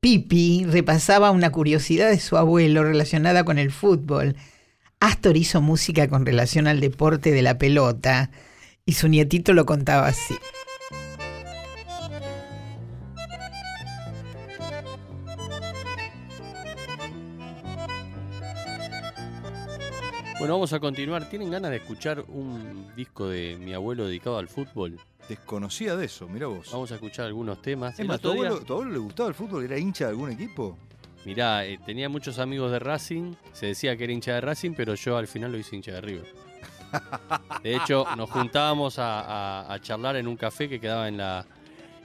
Pipi 0.00 0.66
repasaba 0.68 1.30
una 1.30 1.50
curiosidad 1.50 2.10
de 2.10 2.18
su 2.18 2.36
abuelo 2.36 2.84
relacionada 2.84 3.44
con 3.44 3.58
el 3.58 3.70
fútbol. 3.70 4.36
Astor 5.00 5.36
hizo 5.36 5.60
música 5.60 6.08
con 6.08 6.24
relación 6.24 6.66
al 6.66 6.80
deporte 6.80 7.30
de 7.30 7.42
la 7.42 7.58
pelota 7.58 8.30
y 8.86 8.92
su 8.92 9.08
nietito 9.08 9.52
lo 9.52 9.66
contaba 9.66 10.06
así. 10.06 10.34
Bueno, 20.38 20.54
vamos 20.54 20.72
a 20.72 20.80
continuar. 20.80 21.28
¿Tienen 21.28 21.50
ganas 21.50 21.70
de 21.70 21.78
escuchar 21.78 22.24
un 22.28 22.86
disco 22.94 23.28
de 23.28 23.56
mi 23.58 23.74
abuelo 23.74 24.06
dedicado 24.06 24.38
al 24.38 24.48
fútbol? 24.48 24.98
Desconocía 25.28 25.96
de 25.96 26.06
eso, 26.06 26.28
mira 26.28 26.46
vos. 26.46 26.70
Vamos 26.72 26.92
a 26.92 26.94
escuchar 26.94 27.26
algunos 27.26 27.60
temas. 27.60 27.98
Es 27.98 28.20
¿tu, 28.20 28.30
abuelo, 28.30 28.60
¿tu 28.60 28.74
abuelo 28.74 28.92
le 28.92 28.98
gustaba 28.98 29.28
el 29.28 29.34
fútbol? 29.34 29.64
¿Era 29.64 29.78
hincha 29.78 30.04
de 30.04 30.10
algún 30.10 30.30
equipo? 30.30 30.78
Mirá, 31.26 31.66
eh, 31.66 31.80
tenía 31.84 32.08
muchos 32.08 32.38
amigos 32.38 32.70
de 32.70 32.78
Racing, 32.78 33.34
se 33.52 33.66
decía 33.66 33.96
que 33.96 34.04
era 34.04 34.12
hincha 34.12 34.34
de 34.34 34.40
Racing, 34.40 34.74
pero 34.76 34.94
yo 34.94 35.16
al 35.16 35.26
final 35.26 35.50
lo 35.50 35.58
hice 35.58 35.74
hincha 35.74 35.90
de 35.90 36.00
River. 36.00 36.26
De 37.64 37.74
hecho, 37.74 38.06
nos 38.16 38.30
juntábamos 38.30 38.94
a, 39.00 39.76
charlar 39.82 40.14
en 40.14 40.28
un 40.28 40.36
café 40.36 40.68
que 40.68 40.78
quedaba 40.78 41.08
en 41.08 41.16
la, 41.16 41.44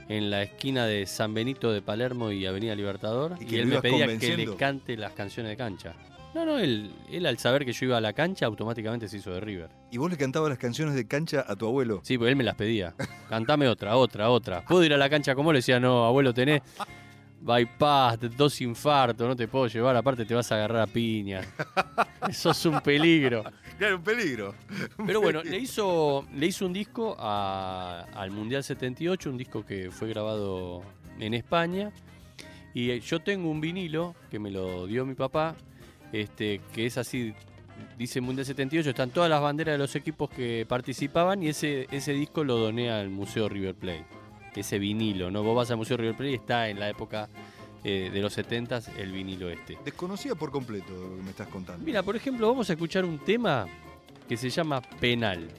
en 0.10 0.31
la 0.31 0.41
esquina 0.41 0.88
de 0.88 1.05
San 1.05 1.36
Benito 1.36 1.71
de 1.71 1.84
Palermo 1.84 2.31
y 2.31 2.47
Avenida 2.47 2.73
Libertador. 2.73 3.36
Y, 3.39 3.57
él 3.57 3.67
me 3.67 3.79
pedía 3.79 4.07
que 4.17 4.36
le 4.36 4.55
cante 4.55 4.97
las 4.97 5.12
canciones 5.12 5.51
de 5.51 5.57
cancha. 5.57 5.93
No, 6.34 6.43
no, 6.43 6.57
él, 6.57 6.91
él 7.12 7.27
al 7.27 7.38
saber 7.38 7.63
que 7.63 7.73
yo 7.73 7.86
iba 7.86 7.97
a 7.97 8.01
la 8.01 8.13
cancha 8.13 8.47
automáticamente 8.47 9.07
se 9.07 9.17
hizo 9.17 9.31
de 9.31 9.39
River. 9.39 9.69
¿Y 9.91 9.99
vos 9.99 10.10
le 10.10 10.17
cantabas 10.17 10.49
las 10.49 10.57
canciones 10.57 10.95
de 10.95 11.05
cancha 11.05 11.45
a 11.47 11.55
tu 11.55 11.67
abuelo? 11.67 11.99
Sí, 12.03 12.17
porque 12.17 12.31
él 12.31 12.38
me 12.38 12.43
las 12.43 12.55
pedía. 12.55 12.95
Cantame 13.29 13.67
otra, 13.67 13.97
otra, 13.97 14.31
otra. 14.31 14.65
¿Puedo 14.65 14.84
ir 14.84 14.95
a 14.95 14.97
la 14.97 15.12
cancha 15.12 15.36
como? 15.36 15.53
Le 15.53 15.60
decía, 15.60 15.79
no, 15.79 16.05
abuelo, 16.05 16.34
tenés 16.34 16.63
bypass, 17.41 18.19
dos 18.36 18.62
infartos, 18.62 19.27
no 19.27 19.36
te 19.36 19.47
puedo 19.47 19.67
llevar, 19.67 19.95
aparte 19.95 20.25
te 20.25 20.34
vas 20.34 20.51
a 20.51 20.56
agarrar 20.56 20.82
a 20.82 20.88
piña. 20.88 21.41
Eso 22.30 22.51
es 22.51 22.65
un 22.65 22.80
peligro. 22.82 23.43
Claro, 23.77 23.97
un 23.97 24.04
peligro. 24.04 24.54
Pero 25.06 25.21
bueno, 25.21 25.43
le 25.43 25.58
hizo, 25.58 26.25
le 26.36 26.45
hizo 26.45 26.65
un 26.65 26.73
disco 26.73 27.15
al 27.19 28.32
Mundial 28.32 28.63
78, 28.63 29.30
un 29.30 29.38
disco 29.38 29.65
que 29.65 29.89
fue 29.91 30.08
grabado 30.10 30.84
en 31.19 31.34
España. 31.34 31.91
Y 32.73 32.99
yo 32.99 33.19
tengo 33.19 33.49
un 33.49 33.60
vinilo 33.60 34.15
que 34.30 34.39
me 34.39 34.49
lo 34.49 34.88
dio 34.88 35.06
mi 35.06 35.15
papá, 35.15 35.56
este, 36.13 36.62
que 36.73 36.86
es 36.86 36.97
así, 36.97 37.34
dice 37.97 38.21
Mundial 38.21 38.45
78, 38.45 38.91
están 38.91 39.10
todas 39.10 39.30
las 39.30 39.41
banderas 39.41 39.73
de 39.73 39.80
los 39.80 39.95
equipos 39.95 40.30
que 40.30 40.65
participaban 40.69 41.43
y 41.43 41.49
ese, 41.49 41.88
ese 41.91 42.13
disco 42.13 42.45
lo 42.45 42.58
doné 42.58 42.89
al 42.89 43.10
Museo 43.10 43.49
River 43.49 43.75
Plate 43.75 44.20
ese 44.55 44.79
vinilo, 44.79 45.31
¿no? 45.31 45.43
Vos 45.43 45.55
vas 45.55 45.71
al 45.71 45.77
Museo 45.77 45.97
River 45.97 46.15
Plate 46.15 46.31
y 46.31 46.35
está 46.35 46.69
en 46.69 46.79
la 46.79 46.89
época 46.89 47.29
eh, 47.83 48.09
de 48.13 48.21
los 48.21 48.33
70 48.33 48.81
el 48.97 49.11
vinilo 49.11 49.49
este. 49.49 49.77
Desconocía 49.83 50.35
por 50.35 50.51
completo 50.51 50.91
lo 50.91 51.17
que 51.17 51.23
me 51.23 51.29
estás 51.31 51.47
contando. 51.47 51.83
Mira, 51.83 52.03
por 52.03 52.15
ejemplo, 52.15 52.47
vamos 52.47 52.69
a 52.69 52.73
escuchar 52.73 53.05
un 53.05 53.19
tema 53.19 53.67
que 54.27 54.37
se 54.37 54.49
llama 54.49 54.81
Penal. 54.81 55.49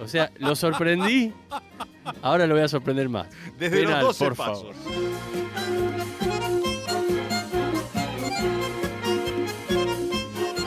O 0.00 0.06
sea, 0.06 0.30
lo 0.38 0.54
sorprendí, 0.54 1.32
ahora 2.22 2.46
lo 2.46 2.54
voy 2.54 2.62
a 2.62 2.68
sorprender 2.68 3.08
más. 3.08 3.26
Desde 3.58 3.80
Penal, 3.80 4.04
los 4.04 4.18
12 4.18 4.24
por 4.24 4.36
pasos. 4.36 4.76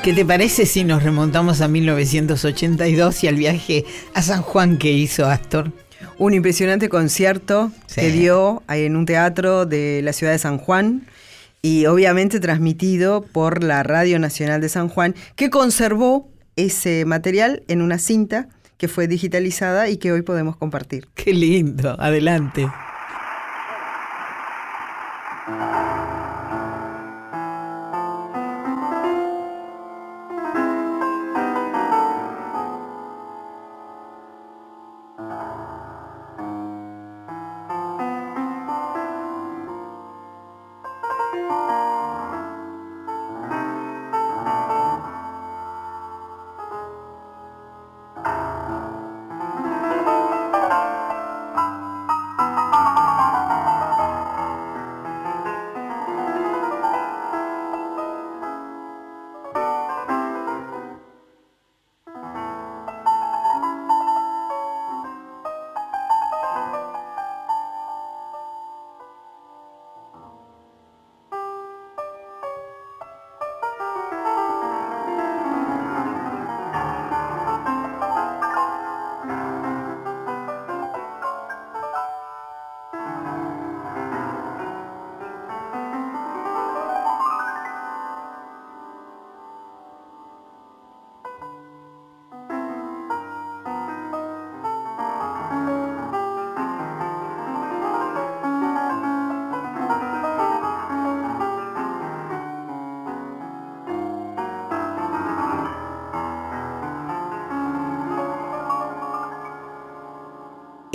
¿Qué 0.04 0.14
te 0.14 0.26
parece 0.26 0.66
si 0.66 0.84
nos 0.84 1.04
remontamos 1.04 1.62
a 1.62 1.68
1982 1.68 3.24
y 3.24 3.28
al 3.28 3.36
viaje 3.36 3.86
a 4.16 4.24
San 4.24 4.42
Juan 4.42 4.80
que 4.80 4.92
hizo 4.92 5.28
Astor? 5.28 5.72
Un 6.22 6.36
impresionante 6.36 6.88
concierto 6.88 7.72
que 7.96 8.12
dio 8.12 8.62
en 8.70 8.96
un 8.96 9.08
teatro 9.08 9.66
de 9.66 10.02
la 10.04 10.14
ciudad 10.14 10.32
de 10.32 10.38
San 10.38 10.60
Juan 10.60 11.08
y 11.64 11.88
obviamente 11.88 12.40
transmitido 12.40 13.24
por 13.24 13.64
la 13.64 13.82
Radio 13.82 14.20
Nacional 14.20 14.62
de 14.62 14.70
San 14.70 14.88
Juan, 14.88 15.16
que 15.36 15.50
conservó 15.50 16.30
ese 16.56 17.06
material 17.06 17.64
en 17.68 17.82
una 17.82 17.98
cinta 17.98 18.50
que 18.78 18.88
fue 18.88 19.08
digitalizada 19.08 19.90
y 19.90 19.98
que 19.98 20.12
hoy 20.12 20.22
podemos 20.22 20.58
compartir. 20.58 21.08
Qué 21.16 21.34
lindo, 21.34 22.00
adelante. 22.00 22.68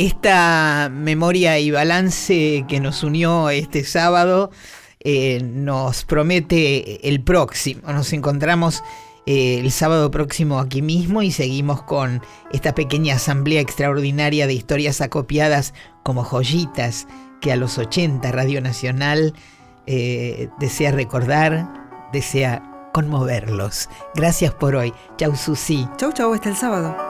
Esta 0.06 0.88
memoria 0.88 1.58
y 1.58 1.72
balance 1.72 2.64
que 2.68 2.78
nos 2.78 3.02
unió 3.02 3.50
este 3.50 3.82
sábado 3.82 4.52
eh, 5.00 5.42
nos 5.42 6.04
promete 6.04 7.08
el 7.08 7.24
próximo. 7.24 7.80
Nos 7.90 8.12
encontramos 8.12 8.84
eh, 9.26 9.58
el 9.58 9.72
sábado 9.72 10.12
próximo 10.12 10.60
aquí 10.60 10.80
mismo 10.80 11.22
y 11.22 11.32
seguimos 11.32 11.82
con 11.82 12.22
esta 12.52 12.72
pequeña 12.72 13.16
asamblea 13.16 13.60
extraordinaria 13.60 14.46
de 14.46 14.54
historias 14.54 15.00
acopiadas 15.00 15.74
como 16.04 16.22
joyitas 16.22 17.08
que 17.40 17.50
a 17.50 17.56
los 17.56 17.76
80 17.76 18.30
Radio 18.30 18.60
Nacional 18.60 19.34
eh, 19.88 20.50
desea 20.60 20.92
recordar, 20.92 21.66
desea 22.12 22.62
conmoverlos. 22.94 23.88
Gracias 24.14 24.54
por 24.54 24.76
hoy. 24.76 24.94
Chau, 25.16 25.34
Susi. 25.34 25.88
Chau, 25.96 26.12
chau, 26.12 26.32
hasta 26.32 26.50
el 26.50 26.56
sábado. 26.56 27.05